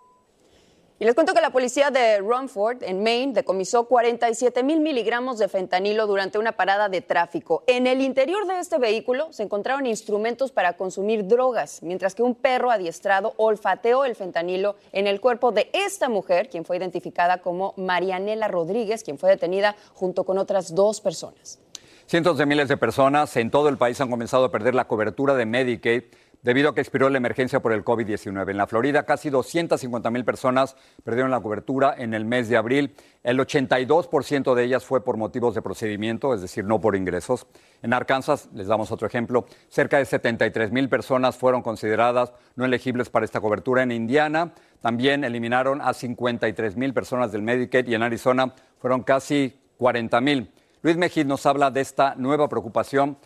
Y 1.04 1.06
les 1.06 1.16
cuento 1.16 1.34
que 1.34 1.42
la 1.42 1.50
policía 1.50 1.92
de 1.92 2.20
Rumford, 2.20 2.82
en 2.82 3.04
Maine, 3.04 3.34
decomisó 3.34 3.90
47 3.90 4.64
mil 4.64 4.80
miligramos 4.80 5.38
de 5.38 5.50
fentanilo 5.50 6.08
durante 6.08 6.38
una 6.38 6.54
parada 6.54 6.88
de 6.88 7.02
tráfico. 7.02 7.62
En 7.68 7.88
el 7.88 8.00
interior 8.00 8.48
de 8.48 8.60
este 8.60 8.78
vehículo 8.78 9.28
se 9.34 9.44
encontraron 9.44 9.86
instrumentos 9.86 10.54
para 10.54 10.78
consumir 10.78 11.28
drogas, 11.28 11.84
mientras 11.84 12.16
que 12.16 12.24
un 12.24 12.36
perro 12.36 12.72
adiestrado 12.72 13.34
olfateó 13.36 14.06
el 14.06 14.16
fentanilo 14.16 14.78
en 14.94 15.08
el 15.08 15.20
cuerpo 15.20 15.52
de 15.52 15.70
esta 15.74 16.08
mujer, 16.08 16.48
quien 16.48 16.64
fue 16.64 16.78
identificada 16.78 17.40
como 17.40 17.74
Marianela 17.76 18.48
Rodríguez, 18.48 19.04
quien 19.04 19.18
fue 19.18 19.30
detenida 19.30 19.76
junto 19.94 20.24
con 20.24 20.38
otras 20.38 20.74
dos 20.74 21.02
personas. 21.02 21.60
Cientos 22.06 22.38
de 22.38 22.46
miles 22.46 22.70
de 22.70 22.78
personas 22.78 23.36
en 23.36 23.52
todo 23.52 23.68
el 23.68 23.78
país 23.78 24.00
han 24.00 24.10
comenzado 24.10 24.46
a 24.46 24.52
perder 24.52 24.74
la 24.74 24.88
cobertura 24.88 25.36
de 25.36 25.46
Medicaid 25.46 26.04
debido 26.44 26.70
a 26.70 26.76
que 26.76 26.82
expiró 26.82 27.10
la 27.10 27.18
emergencia 27.18 27.62
por 27.62 27.72
el 27.72 27.84
COVID-19. 27.84 28.52
En 28.52 28.58
la 28.58 28.68
Florida, 28.68 29.04
casi 29.04 29.30
250 29.30 30.12
mil 30.12 30.26
personas 30.26 30.76
perdieron 31.04 31.32
la 31.32 31.40
cobertura 31.40 31.96
en 31.98 32.14
el 32.14 32.26
mes 32.26 32.50
de 32.50 32.58
abril. 32.58 32.96
El 33.24 33.40
82% 33.40 34.54
de 34.54 34.64
ellas 34.64 34.86
fue 34.86 35.04
por 35.04 35.18
motivos 35.18 35.56
de 35.56 35.62
procedimiento, 35.62 36.34
es 36.34 36.42
decir, 36.42 36.66
no 36.66 36.82
por 36.82 36.96
ingresos. 36.96 37.48
En 37.82 37.94
Arkansas, 37.94 38.50
les 38.54 38.68
damos 38.68 38.92
otro 38.92 39.08
ejemplo, 39.08 39.46
cerca 39.70 39.98
de 39.98 40.06
73 40.06 40.72
mil 40.72 40.90
personas 40.90 41.38
fueron 41.38 41.62
consideradas 41.62 42.34
no 42.56 42.66
elegibles 42.66 43.10
para 43.10 43.26
esta 43.26 43.40
cobertura. 43.40 43.84
En 43.84 43.92
Indiana 43.92 44.54
también 44.82 45.24
eliminaron 45.24 45.82
a 45.82 45.94
53 45.94 46.76
mil 46.76 46.94
personas 46.94 47.32
del 47.32 47.42
Medicaid 47.42 47.88
y 47.88 47.96
en 47.96 48.04
Arizona 48.04 48.54
fueron 48.80 49.04
casi 49.04 49.58
40 49.78 50.20
mil. 50.20 50.52
Luis 50.82 50.98
Mejid 50.98 51.26
nos 51.26 51.46
habla 51.46 51.72
de 51.72 51.80
esta 51.80 52.16
nueva 52.16 52.50
preocupación 52.50 53.18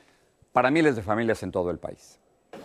para 0.51 0.69
miles 0.69 0.95
de 0.95 1.01
familias 1.01 1.41
en 1.41 1.51
todo 1.51 1.71
el 1.71 1.79
país. 1.79 2.19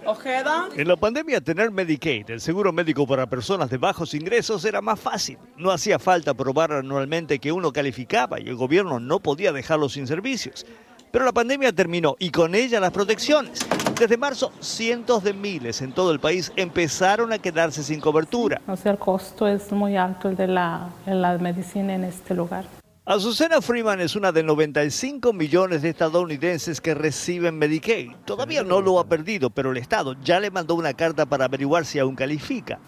Ojeda. 0.06 0.68
En 0.76 0.88
la 0.88 0.96
pandemia 0.96 1.40
tener 1.40 1.70
Medicaid, 1.70 2.30
el 2.30 2.40
seguro 2.40 2.72
médico 2.72 3.06
para 3.06 3.26
personas 3.26 3.70
de 3.70 3.78
bajos 3.78 4.14
ingresos, 4.14 4.64
era 4.64 4.80
más 4.80 4.98
fácil. 4.98 5.38
No 5.56 5.70
hacía 5.70 5.98
falta 5.98 6.34
probar 6.34 6.72
anualmente 6.72 7.38
que 7.38 7.52
uno 7.52 7.72
calificaba 7.72 8.40
y 8.40 8.48
el 8.48 8.56
gobierno 8.56 9.00
no 9.00 9.20
podía 9.20 9.52
dejarlo 9.52 9.88
sin 9.88 10.06
servicios. 10.06 10.66
Pero 11.10 11.26
la 11.26 11.32
pandemia 11.32 11.72
terminó 11.72 12.16
y 12.18 12.30
con 12.30 12.54
ella 12.54 12.80
las 12.80 12.90
protecciones. 12.90 13.66
Desde 14.00 14.16
marzo, 14.16 14.50
cientos 14.60 15.22
de 15.22 15.34
miles 15.34 15.82
en 15.82 15.92
todo 15.92 16.10
el 16.10 16.18
país 16.20 16.50
empezaron 16.56 17.32
a 17.32 17.38
quedarse 17.38 17.82
sin 17.82 18.00
cobertura. 18.00 18.62
O 18.66 18.76
sea, 18.76 18.92
el 18.92 18.98
costo 18.98 19.46
es 19.46 19.70
muy 19.72 19.96
alto 19.96 20.30
el 20.30 20.36
de 20.36 20.48
la, 20.48 20.88
la 21.06 21.36
medicina 21.38 21.94
en 21.94 22.04
este 22.04 22.34
lugar. 22.34 22.64
Azucena 23.04 23.60
Freeman 23.60 24.00
es 24.00 24.14
una 24.14 24.30
de 24.30 24.44
95 24.44 25.32
millones 25.32 25.82
de 25.82 25.88
estadounidenses 25.88 26.80
que 26.80 26.94
reciben 26.94 27.58
Medicaid. 27.58 28.12
Todavía 28.24 28.62
no 28.62 28.80
lo 28.80 29.00
ha 29.00 29.08
perdido, 29.08 29.50
pero 29.50 29.72
el 29.72 29.78
Estado 29.78 30.14
ya 30.22 30.38
le 30.38 30.52
mandó 30.52 30.76
una 30.76 30.94
carta 30.94 31.26
para 31.26 31.46
averiguar 31.46 31.84
si 31.84 31.98
aún 31.98 32.14
califica. 32.14 32.78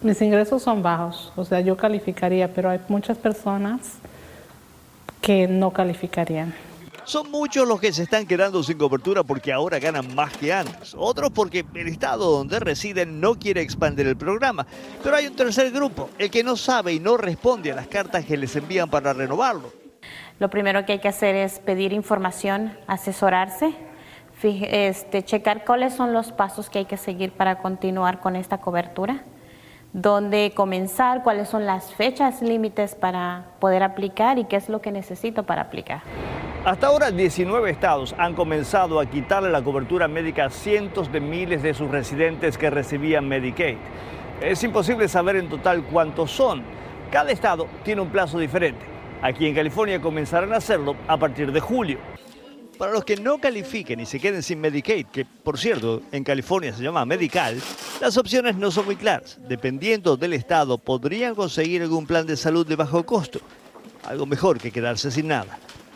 Mis 0.00 0.22
ingresos 0.22 0.62
son 0.62 0.82
bajos, 0.82 1.34
o 1.36 1.44
sea, 1.44 1.60
yo 1.60 1.76
calificaría, 1.76 2.54
pero 2.54 2.70
hay 2.70 2.80
muchas 2.88 3.18
personas 3.18 3.98
que 5.20 5.46
no 5.46 5.70
calificarían. 5.70 6.54
Son 7.08 7.30
muchos 7.30 7.66
los 7.66 7.80
que 7.80 7.90
se 7.90 8.02
están 8.02 8.26
quedando 8.26 8.62
sin 8.62 8.76
cobertura 8.76 9.24
porque 9.24 9.50
ahora 9.50 9.78
ganan 9.78 10.14
más 10.14 10.30
que 10.36 10.52
antes. 10.52 10.94
Otros 10.94 11.30
porque 11.30 11.64
el 11.74 11.88
estado 11.88 12.30
donde 12.30 12.60
residen 12.60 13.18
no 13.18 13.38
quiere 13.38 13.62
expandir 13.62 14.06
el 14.06 14.18
programa. 14.18 14.66
Pero 15.02 15.16
hay 15.16 15.26
un 15.26 15.34
tercer 15.34 15.70
grupo, 15.70 16.10
el 16.18 16.30
que 16.30 16.44
no 16.44 16.54
sabe 16.54 16.92
y 16.92 17.00
no 17.00 17.16
responde 17.16 17.72
a 17.72 17.76
las 17.76 17.86
cartas 17.86 18.26
que 18.26 18.36
les 18.36 18.54
envían 18.56 18.90
para 18.90 19.14
renovarlo. 19.14 19.72
Lo 20.38 20.50
primero 20.50 20.84
que 20.84 20.92
hay 20.92 20.98
que 20.98 21.08
hacer 21.08 21.34
es 21.34 21.60
pedir 21.60 21.94
información, 21.94 22.76
asesorarse, 22.86 23.72
este, 24.42 25.24
checar 25.24 25.64
cuáles 25.64 25.94
son 25.94 26.12
los 26.12 26.30
pasos 26.32 26.68
que 26.68 26.80
hay 26.80 26.84
que 26.84 26.98
seguir 26.98 27.32
para 27.32 27.60
continuar 27.60 28.20
con 28.20 28.36
esta 28.36 28.58
cobertura 28.58 29.24
dónde 29.94 30.52
comenzar, 30.54 31.22
cuáles 31.22 31.48
son 31.48 31.64
las 31.64 31.94
fechas 31.94 32.42
límites 32.42 32.94
para 32.94 33.46
poder 33.60 33.82
aplicar 33.82 34.38
y 34.38 34.44
qué 34.44 34.56
es 34.56 34.68
lo 34.68 34.82
que 34.82 34.92
necesito 34.92 35.44
para 35.44 35.62
aplicar. 35.62 36.02
Hasta 36.64 36.88
ahora 36.88 37.12
19 37.12 37.70
estados 37.70 38.14
han 38.18 38.34
comenzado 38.34 38.98
a 38.98 39.06
quitarle 39.06 39.48
la 39.50 39.62
cobertura 39.62 40.08
médica 40.08 40.46
a 40.46 40.50
cientos 40.50 41.10
de 41.10 41.20
miles 41.20 41.62
de 41.62 41.72
sus 41.72 41.88
residentes 41.88 42.58
que 42.58 42.68
recibían 42.68 43.28
Medicaid. 43.28 43.76
Es 44.42 44.62
imposible 44.64 45.08
saber 45.08 45.36
en 45.36 45.48
total 45.48 45.84
cuántos 45.84 46.32
son. 46.32 46.62
Cada 47.12 47.30
estado 47.30 47.68
tiene 47.84 48.02
un 48.02 48.10
plazo 48.10 48.38
diferente. 48.38 48.84
Aquí 49.22 49.46
en 49.46 49.54
California 49.54 50.00
comenzarán 50.00 50.52
a 50.52 50.56
hacerlo 50.56 50.96
a 51.06 51.16
partir 51.16 51.52
de 51.52 51.60
julio. 51.60 51.98
Para 52.76 52.92
los 52.92 53.04
que 53.04 53.16
no 53.16 53.38
califiquen 53.38 54.00
y 54.00 54.06
se 54.06 54.20
queden 54.20 54.42
sin 54.42 54.60
Medicaid, 54.60 55.06
que 55.06 55.24
por 55.24 55.58
cierto 55.58 56.02
en 56.12 56.22
California 56.22 56.72
se 56.72 56.82
llama 56.82 57.04
Medical, 57.04 57.60
las 58.00 58.16
opciones 58.16 58.56
no 58.56 58.70
son 58.72 58.84
muy 58.84 58.96
claras. 58.96 59.38
Dependiendo 59.48 60.16
del 60.16 60.32
estado, 60.32 60.76
podrían 60.76 61.34
conseguir 61.34 61.82
algún 61.82 62.06
plan 62.06 62.26
de 62.26 62.36
salud 62.36 62.66
de 62.66 62.76
bajo 62.76 63.06
costo. 63.06 63.40
Algo 64.04 64.26
mejor 64.26 64.58
que 64.58 64.70
quedarse 64.70 65.10
sin 65.10 65.28
nada. 65.28 65.58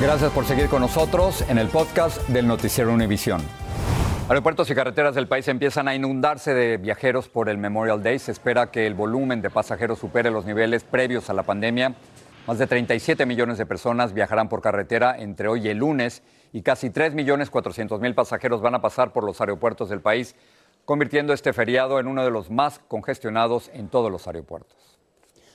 Gracias 0.00 0.32
por 0.32 0.46
seguir 0.46 0.70
con 0.70 0.80
nosotros 0.80 1.44
en 1.50 1.58
el 1.58 1.68
podcast 1.68 2.26
del 2.28 2.46
Noticiero 2.46 2.90
Univisión. 2.90 3.42
Aeropuertos 4.30 4.70
y 4.70 4.74
carreteras 4.74 5.14
del 5.14 5.28
país 5.28 5.46
empiezan 5.46 5.88
a 5.88 5.94
inundarse 5.94 6.54
de 6.54 6.78
viajeros 6.78 7.28
por 7.28 7.50
el 7.50 7.58
Memorial 7.58 8.02
Day. 8.02 8.18
Se 8.18 8.32
espera 8.32 8.70
que 8.70 8.86
el 8.86 8.94
volumen 8.94 9.42
de 9.42 9.50
pasajeros 9.50 9.98
supere 9.98 10.30
los 10.30 10.46
niveles 10.46 10.84
previos 10.84 11.28
a 11.28 11.34
la 11.34 11.42
pandemia. 11.42 11.96
Más 12.46 12.56
de 12.56 12.66
37 12.66 13.26
millones 13.26 13.58
de 13.58 13.66
personas 13.66 14.14
viajarán 14.14 14.48
por 14.48 14.62
carretera 14.62 15.18
entre 15.18 15.48
hoy 15.48 15.66
y 15.66 15.68
el 15.68 15.76
lunes 15.76 16.22
y 16.54 16.62
casi 16.62 16.88
3 16.88 17.12
millones 17.12 17.50
400 17.50 18.00
mil 18.00 18.14
pasajeros 18.14 18.62
van 18.62 18.76
a 18.76 18.80
pasar 18.80 19.12
por 19.12 19.24
los 19.24 19.38
aeropuertos 19.42 19.90
del 19.90 20.00
país, 20.00 20.34
convirtiendo 20.86 21.34
este 21.34 21.52
feriado 21.52 22.00
en 22.00 22.06
uno 22.06 22.24
de 22.24 22.30
los 22.30 22.50
más 22.50 22.78
congestionados 22.88 23.70
en 23.74 23.88
todos 23.88 24.10
los 24.10 24.26
aeropuertos. 24.26 24.99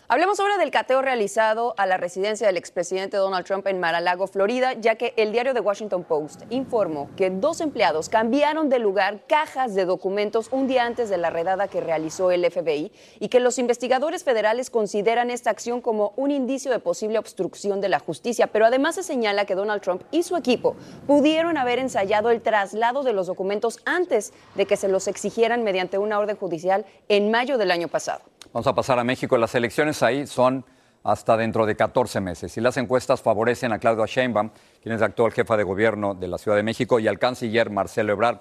Hablemos 0.08 0.40
ahora 0.40 0.60
del 0.60 0.70
cateo 0.70 1.02
realizado 1.02 1.74
a 1.78 1.88
la 1.88 1.98
residencia 1.98 2.46
del 2.46 2.58
expresidente 2.58 3.18
Donald 3.18 3.44
Trump 3.44 3.66
en 3.66 3.80
Mar-a-Lago, 3.80 4.28
Florida, 4.28 4.74
ya 4.74 4.98
que 4.98 5.16
el 5.18 5.32
diario 5.32 5.56
The 5.56 5.62
Washington 5.62 6.04
Post 6.04 6.44
informó 6.52 7.10
que 7.18 7.32
dos 7.32 7.60
empleados 7.60 8.08
cambiaron 8.08 8.70
de 8.70 8.78
lugar 8.78 9.26
cajas 9.28 9.74
de 9.74 9.86
documentos 9.86 10.50
un 10.52 10.68
día 10.68 10.86
antes 10.86 11.10
de 11.10 11.18
la 11.18 11.32
redada 11.32 11.68
que 11.68 11.82
realizó 11.82 12.30
el 12.30 12.46
FBI 12.46 12.92
y 13.20 13.30
que 13.30 13.40
los 13.40 13.58
investigadores 13.58 14.24
federales 14.24 14.70
consideran 14.70 15.32
esta 15.32 15.50
acción 15.50 15.82
como 15.82 16.14
un 16.18 16.30
indicio 16.30 16.70
de 16.70 16.78
posible 16.78 17.18
obstrucción 17.18 17.82
de 17.82 17.90
la 17.90 17.98
justicia. 17.98 18.46
Pero 18.46 18.68
además 18.68 18.94
se 18.94 19.02
señala 19.02 19.46
que 19.46 19.56
Donald 19.56 19.82
Trump 19.82 20.04
y 20.12 20.22
su 20.22 20.38
equipo 20.38 20.76
pudieron 21.08 21.58
haber 21.58 21.80
ensayado 21.80 22.30
el 22.30 22.44
traslado 22.44 23.02
de 23.02 23.14
los 23.14 23.26
documentos 23.26 23.80
antes 23.86 24.34
de 24.54 24.68
que 24.68 24.78
se 24.78 24.88
los 24.88 25.08
exigieran 25.08 25.64
mediante 25.64 25.98
una 25.98 26.20
orden 26.20 26.38
judicial 26.38 26.86
en 27.10 27.32
mayo 27.32 27.58
del 27.58 27.72
año 27.72 27.88
pasado. 27.88 28.22
Vamos 28.56 28.68
a 28.68 28.74
pasar 28.74 28.98
a 29.00 29.04
México. 29.04 29.38
Las 29.38 29.54
elecciones 29.54 30.02
ahí 30.02 30.26
son 30.26 30.64
hasta 31.04 31.36
dentro 31.36 31.66
de 31.66 31.76
14 31.76 32.22
meses. 32.22 32.56
Y 32.56 32.62
las 32.62 32.78
encuestas 32.78 33.22
favorecen 33.22 33.74
a 33.74 33.80
Claudia 33.80 34.06
Sheinbaum, 34.06 34.50
quien 34.82 34.96
es 34.96 35.02
la 35.02 35.08
actual 35.08 35.34
jefa 35.34 35.58
de 35.58 35.66
gobierno 35.66 36.16
de 36.16 36.30
la 36.30 36.38
Ciudad 36.38 36.56
de 36.56 36.64
México, 36.64 36.98
y 37.02 37.10
al 37.10 37.20
canciller 37.20 37.70
Marcelo 37.70 38.14
Ebrard. 38.14 38.40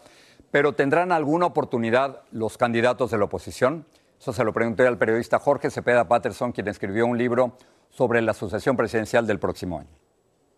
Pero 0.53 0.73
¿tendrán 0.73 1.11
alguna 1.11 1.47
oportunidad 1.47 2.23
los 2.31 2.57
candidatos 2.57 3.11
de 3.11 3.19
la 3.19 3.25
oposición? 3.25 3.87
Eso 4.17 4.33
se 4.33 4.45
lo 4.45 4.53
pregunté 4.53 4.87
al 4.87 4.99
periodista 4.99 5.41
Jorge 5.41 5.69
Cepeda 5.69 6.07
Patterson, 6.07 6.53
quien 6.53 6.69
escribió 6.69 7.07
un 7.07 7.19
libro 7.19 7.57
sobre 7.91 8.23
la 8.23 8.35
sucesión 8.35 8.77
presidencial 8.77 9.27
del 9.27 9.41
próximo 9.41 9.81
año. 9.81 9.91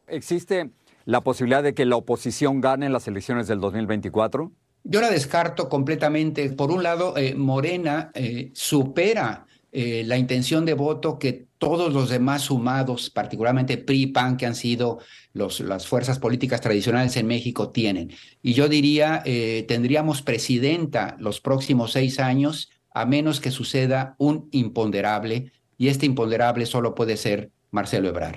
¿Existe 0.06 0.72
la 1.06 1.22
posibilidad 1.22 1.62
de 1.62 1.72
que 1.72 1.86
la 1.86 1.96
oposición 1.96 2.60
gane 2.60 2.84
en 2.84 2.92
las 2.92 3.08
elecciones 3.08 3.48
del 3.48 3.60
2024? 3.60 4.52
Yo 4.88 5.00
la 5.00 5.10
descarto 5.10 5.68
completamente. 5.68 6.48
Por 6.50 6.70
un 6.70 6.84
lado, 6.84 7.16
eh, 7.16 7.34
Morena 7.34 8.12
eh, 8.14 8.50
supera 8.54 9.44
eh, 9.72 10.04
la 10.06 10.16
intención 10.16 10.64
de 10.64 10.74
voto 10.74 11.18
que 11.18 11.48
todos 11.58 11.92
los 11.92 12.08
demás 12.08 12.42
sumados, 12.42 13.10
particularmente 13.10 13.78
PRI, 13.78 14.06
PAN, 14.06 14.36
que 14.36 14.46
han 14.46 14.54
sido 14.54 15.00
los, 15.32 15.58
las 15.58 15.88
fuerzas 15.88 16.20
políticas 16.20 16.60
tradicionales 16.60 17.16
en 17.16 17.26
México, 17.26 17.70
tienen. 17.70 18.12
Y 18.42 18.52
yo 18.52 18.68
diría, 18.68 19.24
tendríamos 19.66 20.20
presidenta 20.20 21.16
los 21.18 21.40
próximos 21.40 21.92
seis 21.92 22.20
años, 22.20 22.70
a 22.92 23.06
menos 23.06 23.40
que 23.40 23.50
suceda 23.50 24.14
un 24.18 24.48
imponderable, 24.52 25.50
y 25.78 25.88
este 25.88 26.04
imponderable 26.04 26.66
solo 26.66 26.94
puede 26.94 27.16
ser 27.16 27.50
Marcelo 27.70 28.08
Ebrard. 28.08 28.36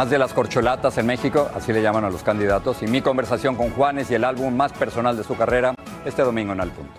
Más 0.00 0.08
de 0.08 0.16
las 0.16 0.32
corcholatas 0.32 0.96
en 0.96 1.04
México, 1.04 1.50
así 1.54 1.74
le 1.74 1.82
llaman 1.82 2.04
a 2.04 2.08
los 2.08 2.22
candidatos, 2.22 2.82
y 2.82 2.86
mi 2.86 3.02
conversación 3.02 3.54
con 3.54 3.68
Juanes 3.68 4.10
y 4.10 4.14
el 4.14 4.24
álbum 4.24 4.56
más 4.56 4.72
personal 4.72 5.14
de 5.14 5.22
su 5.24 5.36
carrera 5.36 5.74
este 6.06 6.22
domingo 6.22 6.54
en 6.54 6.60
Al 6.62 6.70
Punto. 6.70 6.94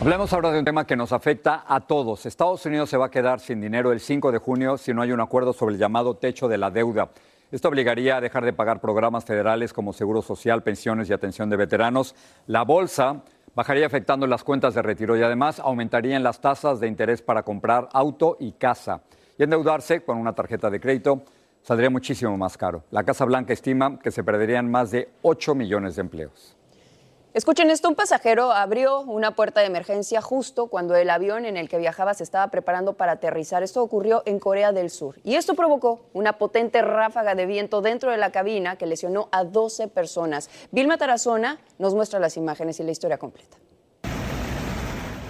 Hablemos 0.00 0.32
ahora 0.32 0.50
de 0.50 0.58
un 0.58 0.64
tema 0.64 0.86
que 0.86 0.96
nos 0.96 1.12
afecta 1.12 1.64
a 1.68 1.80
todos. 1.80 2.24
Estados 2.24 2.64
Unidos 2.64 2.88
se 2.88 2.96
va 2.96 3.04
a 3.04 3.10
quedar 3.10 3.40
sin 3.40 3.60
dinero 3.60 3.92
el 3.92 4.00
5 4.00 4.32
de 4.32 4.38
junio 4.38 4.78
si 4.78 4.94
no 4.94 5.02
hay 5.02 5.12
un 5.12 5.20
acuerdo 5.20 5.52
sobre 5.52 5.74
el 5.74 5.78
llamado 5.78 6.14
techo 6.14 6.48
de 6.48 6.56
la 6.56 6.70
deuda. 6.70 7.10
Esto 7.52 7.68
obligaría 7.68 8.16
a 8.16 8.20
dejar 8.22 8.46
de 8.46 8.54
pagar 8.54 8.80
programas 8.80 9.26
federales 9.26 9.74
como 9.74 9.92
Seguro 9.92 10.22
Social, 10.22 10.62
pensiones 10.62 11.10
y 11.10 11.12
atención 11.12 11.50
de 11.50 11.58
veteranos. 11.58 12.14
La 12.46 12.62
bolsa 12.62 13.20
bajaría 13.54 13.84
afectando 13.84 14.26
las 14.26 14.44
cuentas 14.44 14.72
de 14.72 14.80
retiro 14.80 15.14
y 15.14 15.22
además 15.22 15.60
aumentarían 15.60 16.22
las 16.22 16.40
tasas 16.40 16.80
de 16.80 16.88
interés 16.88 17.20
para 17.20 17.42
comprar 17.42 17.90
auto 17.92 18.38
y 18.40 18.52
casa. 18.52 19.02
Y 19.36 19.42
endeudarse 19.42 20.04
con 20.04 20.16
una 20.16 20.34
tarjeta 20.34 20.70
de 20.70 20.80
crédito 20.80 21.22
saldría 21.62 21.90
muchísimo 21.90 22.36
más 22.36 22.56
caro. 22.56 22.84
La 22.90 23.04
Casa 23.04 23.24
Blanca 23.24 23.52
estima 23.52 23.98
que 23.98 24.10
se 24.10 24.24
perderían 24.24 24.70
más 24.70 24.90
de 24.90 25.08
8 25.22 25.54
millones 25.54 25.96
de 25.96 26.00
empleos. 26.02 26.56
Escuchen 27.32 27.70
esto, 27.70 27.88
un 27.88 27.94
pasajero 27.94 28.50
abrió 28.50 29.02
una 29.02 29.36
puerta 29.36 29.60
de 29.60 29.66
emergencia 29.66 30.20
justo 30.20 30.66
cuando 30.66 30.96
el 30.96 31.08
avión 31.10 31.44
en 31.44 31.56
el 31.56 31.68
que 31.68 31.78
viajaba 31.78 32.12
se 32.12 32.24
estaba 32.24 32.48
preparando 32.48 32.94
para 32.94 33.12
aterrizar. 33.12 33.62
Esto 33.62 33.84
ocurrió 33.84 34.24
en 34.26 34.40
Corea 34.40 34.72
del 34.72 34.90
Sur 34.90 35.14
y 35.22 35.36
esto 35.36 35.54
provocó 35.54 36.00
una 36.12 36.38
potente 36.38 36.82
ráfaga 36.82 37.36
de 37.36 37.46
viento 37.46 37.82
dentro 37.82 38.10
de 38.10 38.16
la 38.16 38.32
cabina 38.32 38.74
que 38.74 38.86
lesionó 38.86 39.28
a 39.30 39.44
12 39.44 39.86
personas. 39.86 40.50
Vilma 40.72 40.98
Tarazona 40.98 41.60
nos 41.78 41.94
muestra 41.94 42.18
las 42.18 42.36
imágenes 42.36 42.80
y 42.80 42.82
la 42.82 42.90
historia 42.90 43.16
completa. 43.16 43.58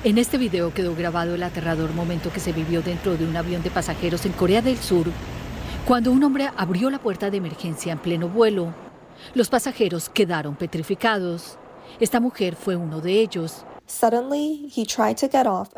En 0.03 0.17
este 0.17 0.39
video 0.39 0.73
quedó 0.73 0.97
grabado 0.97 1.35
el 1.35 1.43
aterrador 1.43 1.93
momento 1.93 2.33
que 2.33 2.41
se 2.41 2.55
vivió 2.55 2.81
dentro 2.81 3.19
de 3.19 3.27
un 3.27 3.37
avión 3.37 3.63
de 3.63 3.71
pasajeros 3.71 4.25
en 4.25 4.33
Corea 4.33 4.63
del 4.63 4.79
Sur 4.79 5.05
cuando 5.87 6.13
un 6.13 6.23
hombre 6.23 6.51
abrió 6.57 6.91
la 6.91 6.99
puerta 6.99 7.31
de 7.31 7.39
emergencia 7.39 7.93
en 7.93 7.99
pleno 7.99 8.29
vuelo. 8.29 8.73
Los 9.35 9.49
pasajeros 9.49 10.09
quedaron 10.09 10.57
petrificados. 10.57 11.59
Esta 11.99 12.21
mujer 12.21 12.55
fue 12.55 12.77
uno 12.77 13.01
de 13.01 13.21
ellos. 13.21 13.65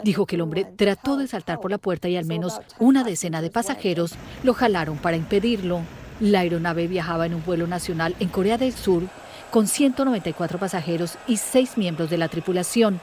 Dijo 0.05 0.27
que 0.27 0.37
el 0.37 0.43
hombre 0.43 0.65
trató 0.65 1.17
de 1.17 1.27
saltar 1.27 1.61
por 1.61 1.71
la 1.71 1.79
puerta 1.79 2.09
y 2.09 2.17
al 2.17 2.27
menos 2.27 2.61
una 2.79 3.05
decena 3.05 3.41
de 3.41 3.51
pasajeros 3.51 4.15
lo 4.43 4.55
jalaron 4.55 4.99
para 4.99 5.17
impedirlo. 5.17 5.81
La 6.21 6.41
aeronave 6.41 6.89
viajaba 6.89 7.27
en 7.27 7.35
un 7.35 7.45
vuelo 7.45 7.67
nacional 7.67 8.15
en 8.21 8.29
Corea 8.29 8.59
del 8.59 8.73
Sur 8.75 9.05
con 9.51 9.67
194 9.67 10.59
pasajeros 10.59 11.17
y 11.27 11.39
seis 11.39 11.77
miembros 11.79 12.11
de 12.11 12.19
la 12.19 12.29
tripulación. 12.29 13.01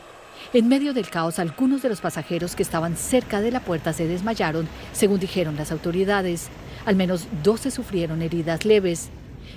En 0.53 0.67
medio 0.67 0.93
del 0.93 1.09
caos, 1.09 1.37
algunos 1.37 1.81
de 1.81 1.89
los 1.89 2.01
pasajeros 2.01 2.55
que 2.55 2.63
estaban 2.63 2.95
cerca 2.95 3.41
de 3.41 3.51
la 3.51 3.59
puerta 3.59 3.93
se 3.93 4.07
desmayaron, 4.07 4.67
según 4.93 5.19
dijeron 5.19 5.55
las 5.57 5.71
autoridades. 5.71 6.49
Al 6.89 6.95
menos 6.95 7.27
12 7.43 7.69
sufrieron 7.69 8.23
heridas 8.23 8.65
leves. 8.65 9.11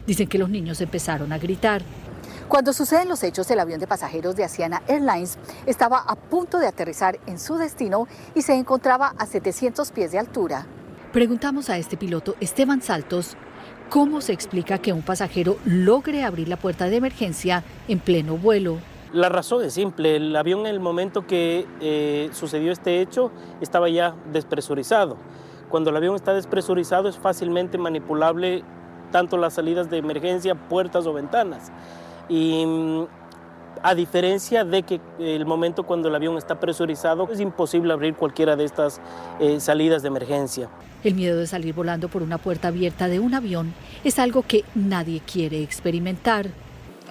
Dicen 0.07 0.29
que 0.29 0.37
los 0.37 0.51
niños 0.51 0.83
empezaron 0.83 1.33
a 1.33 1.39
gritar. 1.39 1.81
Cuando 2.47 2.75
suceden 2.75 3.09
los 3.09 3.23
hechos, 3.23 3.51
el 3.51 3.59
avión 3.59 3.81
de 3.81 3.87
pasajeros 3.87 4.37
de 4.37 4.45
Asiana 4.45 4.83
Airlines 4.87 5.39
estaba 5.65 6.01
a 6.01 6.15
punto 6.15 6.59
de 6.59 6.67
aterrizar 6.67 7.19
en 7.27 7.39
su 7.39 7.57
destino 7.57 8.07
y 8.35 8.43
se 8.43 8.53
encontraba 8.53 9.15
a 9.17 9.25
700 9.25 9.93
pies 9.93 10.13
de 10.13 10.19
altura. 10.19 10.67
Preguntamos 11.15 11.71
a 11.71 11.79
este 11.79 11.97
piloto, 11.97 12.37
Esteban 12.39 12.83
Saltos, 12.83 13.35
cómo 13.89 14.21
se 14.21 14.35
explica 14.35 14.77
que 14.77 14.93
un 14.93 15.01
pasajero 15.01 15.57
logre 15.65 16.25
abrir 16.25 16.49
la 16.49 16.59
puerta 16.59 16.91
de 16.91 16.97
emergencia 16.97 17.65
en 17.89 17.99
pleno 18.01 18.37
vuelo. 18.37 18.77
La 19.15 19.31
razón 19.31 19.65
es 19.65 19.73
simple, 19.73 20.17
el 20.17 20.37
avión 20.37 20.61
en 20.61 20.67
el 20.67 20.81
momento 20.81 21.27
que 21.27 21.67
eh, 21.81 22.29
sucedió 22.35 22.73
este 22.73 23.01
hecho 23.01 23.31
estaba 23.63 23.89
ya 23.89 24.15
despresurizado. 24.31 25.17
Cuando 25.73 25.89
el 25.89 25.97
avión 25.97 26.15
está 26.15 26.35
despresurizado 26.35 27.09
es 27.09 27.17
fácilmente 27.17 27.79
manipulable 27.79 28.63
tanto 29.11 29.39
las 29.39 29.55
salidas 29.55 29.89
de 29.89 29.97
emergencia, 29.97 30.55
puertas 30.55 31.07
o 31.07 31.15
ventanas. 31.15 31.73
Y 32.29 32.67
mm, 32.67 33.07
a 33.83 33.95
diferencia 33.95 34.67
de 34.67 34.83
que 34.83 35.01
el 35.19 35.47
momento 35.47 35.85
cuando 35.85 36.09
el 36.09 36.15
avión 36.15 36.37
está 36.37 36.61
presurizado 36.61 37.27
es 37.33 37.41
imposible 37.41 37.91
abrir 37.95 38.15
cualquiera 38.15 38.55
de 38.55 38.65
estas 38.65 39.01
eh, 39.41 39.61
salidas 39.61 40.03
de 40.03 40.09
emergencia. 40.09 40.69
El 41.05 41.15
miedo 41.15 41.39
de 41.39 41.47
salir 41.47 41.75
volando 41.75 42.11
por 42.11 42.23
una 42.23 42.37
puerta 42.37 42.69
abierta 42.69 43.09
de 43.09 43.19
un 43.19 43.33
avión 43.33 43.73
es 44.05 44.19
algo 44.19 44.43
que 44.43 44.65
nadie 44.75 45.21
quiere 45.21 45.63
experimentar. 45.63 46.51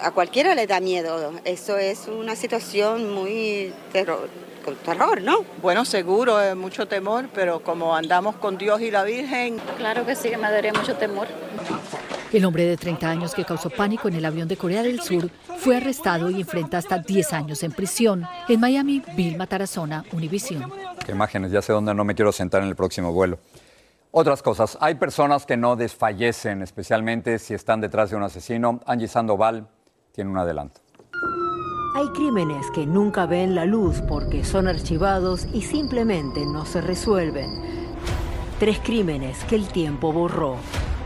A 0.02 0.12
cualquiera 0.12 0.56
le 0.56 0.66
da 0.66 0.80
miedo. 0.80 1.32
Eso 1.46 1.78
es 1.78 2.08
una 2.08 2.36
situación 2.36 3.14
muy 3.14 3.74
terror, 3.92 4.30
con 4.66 4.76
terror, 4.76 5.22
¿no? 5.22 5.46
Bueno, 5.62 5.86
seguro, 5.86 6.42
es 6.42 6.56
mucho 6.56 6.88
temor, 6.88 7.30
pero 7.34 7.62
como 7.62 7.96
andamos 7.96 8.36
con 8.38 8.58
Dios 8.58 8.82
y 8.82 8.90
la 8.90 9.04
Virgen. 9.04 9.60
Claro 9.78 10.06
que 10.06 10.16
sí, 10.16 10.30
que 10.30 10.38
me 10.38 10.52
daría 10.52 10.74
mucho 10.74 10.96
temor. 10.96 11.28
El 12.34 12.46
hombre 12.46 12.66
de 12.66 12.78
30 12.78 13.10
años 13.10 13.36
que 13.36 13.46
causó 13.46 13.70
pánico 13.70 14.08
en 14.08 14.16
el 14.16 14.26
avión 14.26 14.48
de 14.48 14.58
Corea 14.58 14.82
del 14.82 15.02
Sur 15.02 15.30
fue 15.58 15.78
arrestado 15.78 16.30
y 16.30 16.42
enfrenta 16.42 16.78
hasta 16.78 16.98
10 16.98 17.34
años 17.34 17.62
en 17.62 17.72
prisión. 17.72 18.26
En 18.48 18.60
Miami, 18.60 19.04
Bill 19.16 19.38
Tarazona, 19.48 20.06
Univision. 20.14 20.72
Qué 21.06 21.12
imágenes, 21.12 21.52
ya 21.52 21.62
sé 21.62 21.74
dónde 21.74 21.94
no 21.94 22.06
me 22.06 22.16
quiero 22.16 22.32
sentar 22.32 22.64
en 22.64 22.70
el 22.70 22.76
próximo 22.76 23.12
vuelo. 23.12 23.38
Otras 24.12 24.42
cosas, 24.42 24.78
hay 24.82 24.96
personas 24.96 25.46
que 25.46 25.58
no 25.58 25.76
desfallecen, 25.76 26.62
especialmente 26.62 27.38
si 27.38 27.54
están 27.54 27.82
detrás 27.82 28.10
de 28.10 28.16
un 28.16 28.24
asesino. 28.24 28.80
Angie 28.86 29.08
Sandoval 29.08 29.68
tiene 30.12 30.30
un 30.30 30.38
adelanto. 30.38 30.82
Hay 31.94 32.08
crímenes 32.10 32.72
que 32.72 32.86
nunca 32.86 33.26
ven 33.26 33.54
la 33.54 33.66
luz 33.66 34.02
porque 34.08 34.46
son 34.46 34.68
archivados 34.68 35.46
y 35.54 35.62
simplemente 35.62 36.46
no 36.46 36.66
se 36.66 36.80
resuelven. 36.80 37.50
Tres 38.60 38.80
crímenes 38.80 39.44
que 39.44 39.56
el 39.56 39.68
tiempo 39.68 40.14
borró. 40.14 40.56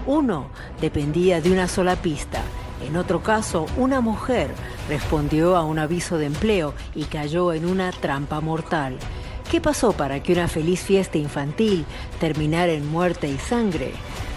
Uno 0.06 0.48
dependía 0.80 1.42
de 1.42 1.52
una 1.52 1.68
sola 1.68 1.96
pista. 1.96 2.42
En 2.88 2.98
otro 2.98 3.24
caso, 3.24 3.66
una 3.78 4.00
mujer 4.00 4.52
respondió 4.88 5.56
a 5.56 5.64
un 5.64 5.80
aviso 5.80 6.20
de 6.20 6.28
empleo 6.28 6.74
y 6.94 7.06
cayó 7.06 7.52
en 7.54 7.66
una 7.66 7.92
trampa 7.92 8.40
mortal. 8.40 9.00
¿Qué 9.50 9.62
pasó 9.62 9.94
para 9.94 10.22
que 10.22 10.34
una 10.34 10.48
feliz 10.48 10.82
fiesta 10.82 11.18
infantil 11.18 11.86
terminara 12.20 12.74
en 12.74 12.88
muerte 12.88 13.28
y 13.28 13.38
sangre? 13.38 13.94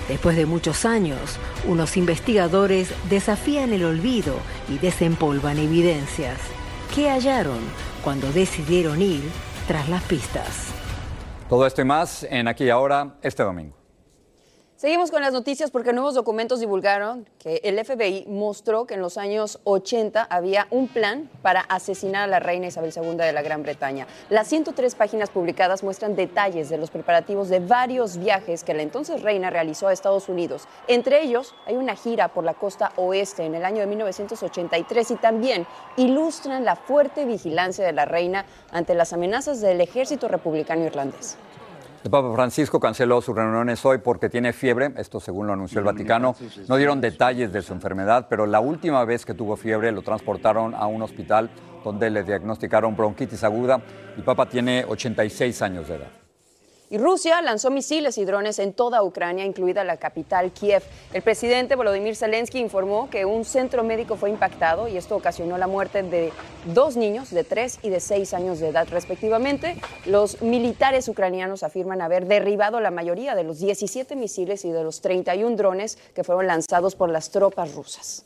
Después 0.08 0.36
de 0.36 0.46
muchos 0.46 0.84
años, 0.86 1.38
unos 1.66 1.96
investigadores 1.96 2.90
desafían 3.10 3.72
el 3.72 3.84
olvido 3.84 4.34
y 4.68 4.78
desempolvan 4.78 5.58
evidencias. 5.58 6.38
¿Qué 6.94 7.10
hallaron 7.10 7.60
cuando 8.02 8.32
decidieron 8.32 9.02
ir 9.02 9.22
tras 9.66 9.88
las 9.88 10.02
pistas? 10.04 10.68
Todo 11.48 11.66
esto 11.66 11.82
y 11.82 11.84
más 11.84 12.24
en 12.24 12.48
Aquí 12.48 12.64
y 12.64 12.70
Ahora 12.70 13.16
este 13.22 13.42
domingo. 13.42 13.77
Seguimos 14.78 15.10
con 15.10 15.22
las 15.22 15.32
noticias 15.32 15.72
porque 15.72 15.92
nuevos 15.92 16.14
documentos 16.14 16.60
divulgaron 16.60 17.26
que 17.40 17.60
el 17.64 17.84
FBI 17.84 18.26
mostró 18.28 18.86
que 18.86 18.94
en 18.94 19.00
los 19.00 19.18
años 19.18 19.58
80 19.64 20.22
había 20.22 20.68
un 20.70 20.86
plan 20.86 21.28
para 21.42 21.62
asesinar 21.62 22.22
a 22.22 22.26
la 22.28 22.38
reina 22.38 22.68
Isabel 22.68 22.92
II 22.94 23.16
de 23.16 23.32
la 23.32 23.42
Gran 23.42 23.64
Bretaña. 23.64 24.06
Las 24.30 24.46
103 24.46 24.94
páginas 24.94 25.30
publicadas 25.30 25.82
muestran 25.82 26.14
detalles 26.14 26.68
de 26.68 26.78
los 26.78 26.90
preparativos 26.90 27.48
de 27.48 27.58
varios 27.58 28.18
viajes 28.18 28.62
que 28.62 28.72
la 28.72 28.82
entonces 28.82 29.22
reina 29.22 29.50
realizó 29.50 29.88
a 29.88 29.92
Estados 29.92 30.28
Unidos. 30.28 30.68
Entre 30.86 31.24
ellos 31.24 31.56
hay 31.66 31.74
una 31.74 31.96
gira 31.96 32.28
por 32.28 32.44
la 32.44 32.54
costa 32.54 32.92
oeste 32.94 33.44
en 33.46 33.56
el 33.56 33.64
año 33.64 33.80
de 33.80 33.88
1983 33.88 35.10
y 35.10 35.16
también 35.16 35.66
ilustran 35.96 36.64
la 36.64 36.76
fuerte 36.76 37.24
vigilancia 37.24 37.84
de 37.84 37.92
la 37.92 38.04
reina 38.04 38.44
ante 38.70 38.94
las 38.94 39.12
amenazas 39.12 39.60
del 39.60 39.80
ejército 39.80 40.28
republicano 40.28 40.84
irlandés. 40.84 41.36
El 42.04 42.10
Papa 42.10 42.32
Francisco 42.32 42.78
canceló 42.78 43.20
sus 43.20 43.34
reuniones 43.34 43.84
hoy 43.84 43.98
porque 43.98 44.28
tiene 44.28 44.52
fiebre, 44.52 44.92
esto 44.96 45.18
según 45.18 45.48
lo 45.48 45.52
anunció 45.52 45.80
el 45.80 45.84
Vaticano. 45.84 46.36
No 46.68 46.76
dieron 46.76 47.00
detalles 47.00 47.52
de 47.52 47.60
su 47.60 47.72
enfermedad, 47.72 48.26
pero 48.30 48.46
la 48.46 48.60
última 48.60 49.04
vez 49.04 49.26
que 49.26 49.34
tuvo 49.34 49.56
fiebre 49.56 49.90
lo 49.90 50.02
transportaron 50.02 50.74
a 50.74 50.86
un 50.86 51.02
hospital 51.02 51.50
donde 51.84 52.10
le 52.10 52.22
diagnosticaron 52.22 52.96
bronquitis 52.96 53.42
aguda. 53.42 53.80
El 54.16 54.22
Papa 54.22 54.46
tiene 54.46 54.84
86 54.88 55.62
años 55.62 55.88
de 55.88 55.96
edad. 55.96 56.17
Y 56.90 56.96
Rusia 56.96 57.42
lanzó 57.42 57.70
misiles 57.70 58.16
y 58.16 58.24
drones 58.24 58.58
en 58.58 58.72
toda 58.72 59.02
Ucrania, 59.02 59.44
incluida 59.44 59.84
la 59.84 59.98
capital 59.98 60.52
Kiev. 60.52 60.82
El 61.12 61.20
presidente 61.20 61.76
Volodymyr 61.76 62.16
Zelensky 62.16 62.58
informó 62.58 63.10
que 63.10 63.26
un 63.26 63.44
centro 63.44 63.84
médico 63.84 64.16
fue 64.16 64.30
impactado 64.30 64.88
y 64.88 64.96
esto 64.96 65.14
ocasionó 65.14 65.58
la 65.58 65.66
muerte 65.66 66.02
de 66.02 66.32
dos 66.72 66.96
niños 66.96 67.30
de 67.30 67.44
3 67.44 67.80
y 67.82 67.90
de 67.90 68.00
6 68.00 68.32
años 68.32 68.58
de 68.58 68.68
edad 68.68 68.88
respectivamente. 68.90 69.78
Los 70.06 70.40
militares 70.40 71.08
ucranianos 71.08 71.62
afirman 71.62 72.00
haber 72.00 72.26
derribado 72.26 72.80
la 72.80 72.90
mayoría 72.90 73.34
de 73.34 73.44
los 73.44 73.58
17 73.58 74.16
misiles 74.16 74.64
y 74.64 74.70
de 74.70 74.82
los 74.82 75.02
31 75.02 75.56
drones 75.56 75.98
que 76.14 76.24
fueron 76.24 76.46
lanzados 76.46 76.94
por 76.94 77.10
las 77.10 77.30
tropas 77.30 77.74
rusas. 77.74 78.24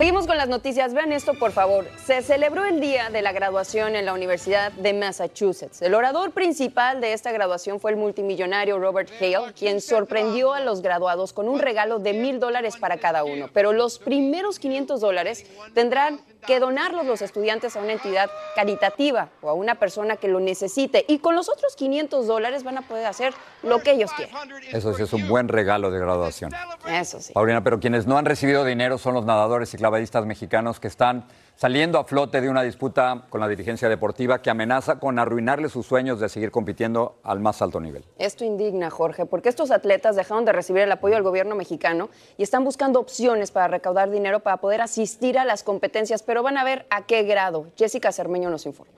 Seguimos 0.00 0.26
con 0.26 0.38
las 0.38 0.48
noticias. 0.48 0.94
Vean 0.94 1.12
esto, 1.12 1.34
por 1.34 1.52
favor. 1.52 1.86
Se 2.06 2.22
celebró 2.22 2.64
el 2.64 2.80
día 2.80 3.10
de 3.10 3.20
la 3.20 3.32
graduación 3.32 3.96
en 3.96 4.06
la 4.06 4.14
Universidad 4.14 4.72
de 4.72 4.94
Massachusetts. 4.94 5.82
El 5.82 5.92
orador 5.92 6.30
principal 6.30 7.02
de 7.02 7.12
esta 7.12 7.32
graduación 7.32 7.80
fue 7.80 7.90
el 7.90 7.98
multimillonario 7.98 8.78
Robert 8.78 9.10
Hale, 9.20 9.52
quien 9.52 9.82
sorprendió 9.82 10.54
a 10.54 10.60
los 10.60 10.80
graduados 10.80 11.34
con 11.34 11.50
un 11.50 11.58
regalo 11.58 11.98
de 11.98 12.14
mil 12.14 12.40
dólares 12.40 12.78
para 12.78 12.96
cada 12.96 13.24
uno. 13.24 13.50
Pero 13.52 13.74
los 13.74 13.98
primeros 13.98 14.58
500 14.58 15.02
dólares 15.02 15.44
tendrán 15.74 16.22
que 16.46 16.58
donarlos 16.60 17.04
los 17.04 17.20
estudiantes 17.20 17.76
a 17.76 17.80
una 17.80 17.92
entidad 17.92 18.30
caritativa 18.54 19.28
o 19.42 19.50
a 19.50 19.52
una 19.52 19.74
persona 19.74 20.16
que 20.16 20.28
lo 20.28 20.40
necesite. 20.40 21.04
Y 21.08 21.18
con 21.18 21.36
los 21.36 21.50
otros 21.50 21.76
500 21.76 22.26
dólares 22.26 22.64
van 22.64 22.78
a 22.78 22.82
poder 22.82 23.04
hacer 23.04 23.34
lo 23.62 23.80
que 23.80 23.92
ellos 23.92 24.10
quieran. 24.14 24.34
Eso 24.72 24.94
sí 24.94 25.02
es 25.02 25.12
un 25.12 25.28
buen 25.28 25.48
regalo 25.48 25.90
de 25.90 25.98
graduación. 25.98 26.52
Eso 26.88 27.20
sí. 27.20 27.34
Paulina, 27.34 27.62
pero 27.62 27.80
quienes 27.80 28.06
no 28.06 28.16
han 28.16 28.24
recibido 28.24 28.64
dinero 28.64 28.96
son 28.96 29.12
los 29.12 29.26
nadadores 29.26 29.74
y 29.74 29.76
clavadistas 29.90 30.24
mexicanos 30.24 30.78
que 30.78 30.86
están 30.86 31.24
saliendo 31.56 31.98
a 31.98 32.04
flote 32.04 32.40
de 32.40 32.48
una 32.48 32.62
disputa 32.62 33.26
con 33.28 33.40
la 33.40 33.48
dirigencia 33.48 33.88
deportiva 33.88 34.40
que 34.40 34.48
amenaza 34.48 35.00
con 35.00 35.18
arruinarle 35.18 35.68
sus 35.68 35.84
sueños 35.84 36.20
de 36.20 36.28
seguir 36.28 36.52
compitiendo 36.52 37.18
al 37.24 37.40
más 37.40 37.60
alto 37.60 37.80
nivel. 37.80 38.04
Esto 38.16 38.44
indigna, 38.44 38.88
Jorge, 38.88 39.26
porque 39.26 39.48
estos 39.48 39.72
atletas 39.72 40.14
dejaron 40.14 40.44
de 40.44 40.52
recibir 40.52 40.82
el 40.82 40.92
apoyo 40.92 41.16
del 41.16 41.24
gobierno 41.24 41.56
mexicano 41.56 42.08
y 42.38 42.44
están 42.44 42.62
buscando 42.62 43.00
opciones 43.00 43.50
para 43.50 43.66
recaudar 43.66 44.10
dinero 44.10 44.40
para 44.40 44.58
poder 44.58 44.80
asistir 44.80 45.38
a 45.38 45.44
las 45.44 45.64
competencias, 45.64 46.22
pero 46.22 46.44
van 46.44 46.56
a 46.56 46.62
ver 46.62 46.86
a 46.88 47.06
qué 47.06 47.24
grado. 47.24 47.66
Jessica 47.76 48.12
Cermeño 48.12 48.48
nos 48.48 48.66
informa. 48.66 48.94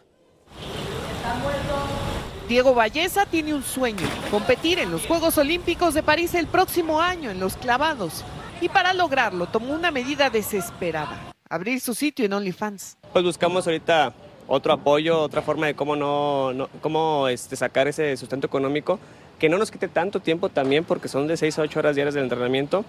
Diego 2.49 2.75
Valleza 2.75 3.25
tiene 3.25 3.55
un 3.55 3.63
sueño, 3.63 4.07
competir 4.31 4.79
en 4.79 4.91
los 4.91 5.07
Juegos 5.07 5.39
Olímpicos 5.39 5.95
de 5.95 6.03
París 6.03 6.35
el 6.35 6.47
próximo 6.47 7.01
año 7.01 7.31
en 7.31 7.41
los 7.41 7.57
clavados. 7.57 8.25
Y 8.63 8.69
para 8.69 8.95
lograrlo 8.95 9.47
tomó 9.47 9.75
una 9.75 9.91
medida 9.91 10.31
desesperada, 10.31 11.35
abrir 11.51 11.81
su 11.81 11.95
sitio 11.95 12.25
en 12.25 12.33
OnlyFans. 12.33 12.97
Pues 13.13 13.25
buscamos 13.25 13.67
ahorita 13.67 14.15
otro 14.47 14.73
apoyo, 14.73 15.21
otra 15.21 15.43
forma 15.43 15.67
de 15.67 15.75
cómo, 15.75 15.97
no, 15.97 16.53
no- 16.53 16.69
cómo 16.81 17.27
este, 17.27 17.57
sacar 17.57 17.89
ese 17.89 18.17
sustento 18.17 18.47
económico, 18.47 19.01
que 19.41 19.49
no 19.49 19.59
nos 19.59 19.73
quite 19.73 19.89
tanto 19.89 20.21
tiempo 20.21 20.49
también, 20.49 20.85
porque 20.85 21.09
son 21.09 21.27
de 21.27 21.37
6 21.37 21.59
a 21.59 21.63
8 21.63 21.79
horas 21.81 21.97
diarias 21.97 22.15
del 22.15 22.23
entrenamiento. 22.23 22.85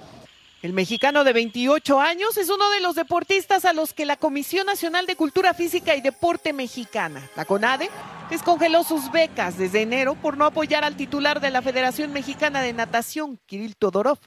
El 0.62 0.74
mexicano 0.74 1.24
de 1.24 1.34
28 1.34 2.00
años 2.00 2.38
es 2.38 2.50
uno 2.52 2.70
de 2.70 2.80
los 2.80 2.94
deportistas 2.96 3.66
a 3.66 3.74
los 3.74 3.94
que 3.94 4.06
la 4.06 4.16
Comisión 4.16 4.68
Nacional 4.68 5.08
de 5.08 5.16
Cultura 5.16 5.56
Física 5.56 5.96
y 5.96 6.02
Deporte 6.02 6.54
Mexicana, 6.54 7.28
la 7.36 7.46
CONADE, 7.46 7.90
descongeló 8.30 8.84
sus 8.84 9.12
becas 9.12 9.58
desde 9.58 9.82
enero 9.82 10.14
por 10.14 10.38
no 10.38 10.46
apoyar 10.46 10.84
al 10.86 10.96
titular 10.96 11.42
de 11.42 11.50
la 11.50 11.64
Federación 11.64 12.14
Mexicana 12.14 12.62
de 12.62 12.72
Natación, 12.74 13.40
Kirill 13.48 13.76
Todorov, 13.76 14.20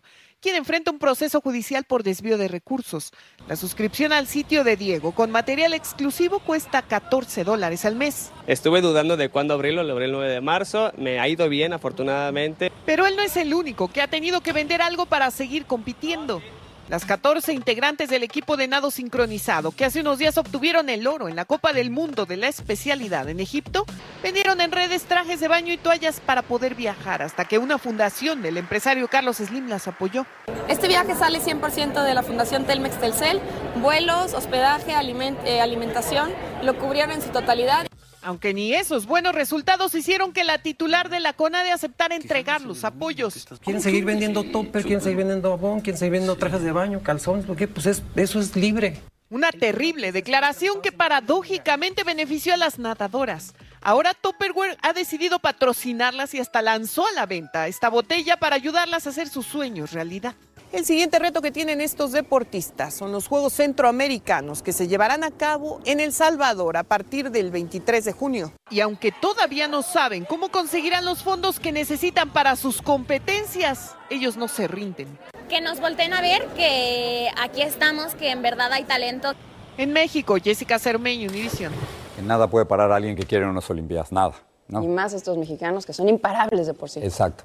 quien 0.46 0.54
enfrenta 0.54 0.92
un 0.92 1.00
proceso 1.00 1.40
judicial 1.40 1.82
por 1.82 2.04
desvío 2.04 2.38
de 2.38 2.46
recursos. 2.46 3.11
La 3.48 3.56
suscripción 3.56 4.12
al 4.12 4.28
sitio 4.28 4.62
de 4.62 4.76
Diego 4.76 5.11
con 5.11 5.32
material 5.32 5.74
exclusivo 5.74 6.38
cuesta 6.38 6.82
14 6.82 7.42
dólares 7.42 7.85
al 7.85 7.96
mes. 7.96 8.30
Estuve 8.46 8.80
dudando 8.80 9.16
de 9.16 9.28
cuándo 9.28 9.54
abrirlo, 9.54 9.82
lo 9.82 9.94
abrí 9.94 10.04
el 10.04 10.12
9 10.12 10.30
de 10.30 10.40
marzo, 10.40 10.92
me 10.98 11.18
ha 11.18 11.26
ido 11.26 11.48
bien 11.48 11.72
afortunadamente. 11.72 12.70
Pero 12.85 13.09
él 13.09 13.16
no 13.16 13.24
es 13.24 13.37
el 13.37 13.54
único 13.54 13.88
que 13.88 14.00
ha 14.00 14.06
tenido 14.06 14.40
que 14.40 14.52
vender 14.52 14.82
algo 14.82 15.06
para 15.06 15.32
seguir 15.32 15.66
compitiendo. 15.66 16.40
Las 16.88 17.05
14 17.05 17.53
integrantes 17.53 18.09
del 18.11 18.22
equipo 18.22 18.57
de 18.57 18.68
nado 18.68 18.92
sincronizado, 18.92 19.72
que 19.72 19.85
hace 19.85 20.01
unos 20.01 20.18
días 20.18 20.38
obtuvieron 20.38 20.88
el 20.88 21.09
oro 21.09 21.29
en 21.29 21.35
la 21.35 21.44
Copa 21.44 21.72
del 21.72 21.90
Mundo 21.90 22.27
de 22.27 22.37
la 22.37 22.46
especialidad 22.46 23.29
en 23.29 23.40
Egipto, 23.40 23.85
vendieron 24.22 24.61
en 24.61 24.70
redes 24.70 25.03
trajes 25.03 25.40
de 25.40 25.49
baño 25.49 25.72
y 25.72 25.79
toallas 25.79 26.20
para 26.20 26.42
poder 26.42 26.77
viajar, 26.77 27.22
hasta 27.22 27.44
que 27.44 27.59
una 27.59 27.79
fundación 27.79 28.40
del 28.40 28.57
empresario 28.57 29.09
Carlos 29.09 29.38
Slim 29.38 29.68
las 29.68 29.88
apoyó. 29.88 30.27
Este 30.68 30.87
viaje 30.87 31.16
sale 31.16 31.40
100% 31.40 32.05
de 32.05 32.14
la 32.14 32.22
Fundación 32.22 32.66
Telmex 32.66 33.01
Telcel. 33.01 33.40
Vuelos, 33.83 34.33
hospedaje, 34.33 34.92
eh, 34.92 35.61
alimentación, 35.61 36.31
lo 36.62 36.79
cubrieron 36.79 37.11
en 37.11 37.22
su 37.22 37.31
totalidad. 37.31 37.87
Aunque 38.26 38.52
ni 38.52 38.74
esos 38.74 39.06
buenos 39.06 39.36
resultados 39.36 39.94
hicieron 39.94 40.32
que 40.32 40.42
la 40.42 40.58
titular 40.58 41.08
de 41.10 41.20
la 41.20 41.32
CONADE 41.32 41.70
aceptara 41.70 42.16
entregar 42.16 42.60
los 42.60 42.82
apoyos. 42.82 43.46
Quieren 43.62 43.80
seguir 43.80 44.04
vendiendo 44.04 44.42
topper, 44.42 44.82
quieren 44.82 45.00
seguir 45.00 45.18
vendiendo 45.18 45.52
abón, 45.52 45.80
quieren 45.80 45.96
seguir 45.96 46.10
vendiendo 46.10 46.34
trajes 46.34 46.60
de 46.62 46.72
baño, 46.72 47.00
calzones, 47.04 47.46
porque 47.46 47.68
pues 47.68 47.86
es- 47.86 48.02
eso 48.16 48.40
es 48.40 48.56
libre. 48.56 48.98
Una 49.30 49.52
terrible 49.52 50.10
declaración 50.10 50.82
que 50.82 50.90
paradójicamente 50.90 52.02
benefició 52.02 52.54
a 52.54 52.56
las 52.56 52.80
nadadoras. 52.80 53.54
Ahora 53.80 54.12
Tupperware 54.12 54.76
ha 54.82 54.92
decidido 54.92 55.38
patrocinarlas 55.38 56.34
y 56.34 56.40
hasta 56.40 56.62
lanzó 56.62 57.06
a 57.06 57.12
la 57.12 57.26
venta 57.26 57.68
esta 57.68 57.88
botella 57.88 58.38
para 58.38 58.56
ayudarlas 58.56 59.06
a 59.06 59.10
hacer 59.10 59.28
sus 59.28 59.46
sueños 59.46 59.92
realidad. 59.92 60.34
El 60.72 60.85
siguiente 60.85 61.18
reto 61.18 61.40
que 61.42 61.52
tienen 61.52 61.81
estos 61.81 62.12
deportistas 62.12 62.92
son 62.92 63.12
los 63.12 63.29
Juegos 63.29 63.52
Centroamericanos 63.55 64.62
que 64.62 64.72
se 64.72 64.88
llevarán 64.88 65.22
a 65.22 65.31
cabo 65.31 65.81
en 65.85 66.00
El 66.00 66.12
Salvador 66.12 66.76
a 66.76 66.83
partir 66.83 67.31
del 67.31 67.50
23 67.50 68.05
de 68.05 68.12
junio. 68.12 68.52
Y 68.68 68.81
aunque 68.81 69.12
todavía 69.12 69.68
no 69.68 69.83
saben 69.83 70.24
cómo 70.24 70.50
conseguirán 70.50 71.05
los 71.05 71.22
fondos 71.22 71.61
que 71.61 71.70
necesitan 71.72 72.31
para 72.31 72.57
sus 72.57 72.83
competencias, 72.83 73.94
ellos 74.11 74.37
no 74.37 74.48
se 74.48 74.66
rinden. 74.68 75.07
que 75.48 75.61
nos 75.61 75.79
volteen 75.79 76.12
a 76.12 76.20
ver 76.20 76.44
que 76.57 77.29
aquí 77.40 77.62
estamos, 77.62 78.16
que 78.16 78.31
en 78.31 78.42
verdad 78.42 78.72
hay 78.72 78.83
talento. 78.83 79.33
En 79.79 79.92
México, 79.92 80.37
Jessica 80.42 80.81
Cermeño, 80.81 81.29
Univision. 81.31 81.72
Que 82.16 82.22
nada 82.22 82.48
puede 82.48 82.66
parar 82.66 82.90
a 82.90 82.96
alguien 82.96 83.14
que 83.14 83.22
quiere 83.22 83.46
unas 83.46 83.70
Olimpiadas, 83.70 84.11
nada. 84.11 84.35
¿no? 84.66 84.83
Y 84.83 84.88
más 84.88 85.12
estos 85.12 85.38
mexicanos 85.38 85.87
que 85.87 85.92
son 85.92 86.09
imparables 86.09 86.66
de 86.66 86.74
por 86.74 86.90
sí. 86.90 86.98
Exacto. 87.00 87.44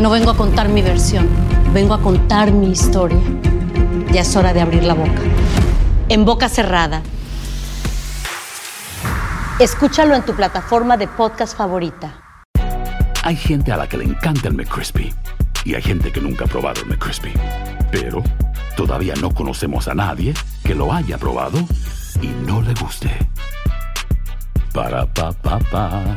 No 0.00 0.08
vengo 0.08 0.30
a 0.30 0.34
contar 0.34 0.70
mi 0.70 0.80
versión, 0.80 1.28
vengo 1.74 1.92
a 1.92 2.00
contar 2.00 2.52
mi 2.52 2.70
historia. 2.70 3.20
Ya 4.10 4.22
es 4.22 4.34
hora 4.34 4.54
de 4.54 4.62
abrir 4.62 4.82
la 4.82 4.94
boca. 4.94 5.20
En 6.08 6.24
boca 6.24 6.48
cerrada. 6.48 7.02
Escúchalo 9.58 10.14
en 10.14 10.24
tu 10.24 10.34
plataforma 10.34 10.96
de 10.96 11.06
podcast 11.06 11.54
favorita. 11.54 12.14
Hay 13.24 13.36
gente 13.36 13.72
a 13.72 13.76
la 13.76 13.86
que 13.86 13.98
le 13.98 14.04
encanta 14.04 14.48
el 14.48 14.54
McCrispy 14.54 15.12
y 15.66 15.74
hay 15.74 15.82
gente 15.82 16.10
que 16.10 16.22
nunca 16.22 16.46
ha 16.46 16.48
probado 16.48 16.80
el 16.80 16.86
McCrispy. 16.86 17.34
Pero 17.92 18.22
todavía 18.78 19.12
no 19.20 19.34
conocemos 19.34 19.86
a 19.86 19.94
nadie 19.94 20.32
que 20.64 20.74
lo 20.74 20.94
haya 20.94 21.18
probado 21.18 21.58
y 22.22 22.28
no 22.46 22.62
le 22.62 22.72
guste. 22.72 23.10
Para 24.72 25.04
pa 25.12 25.30
pa 25.30 25.58
pa. 25.58 26.16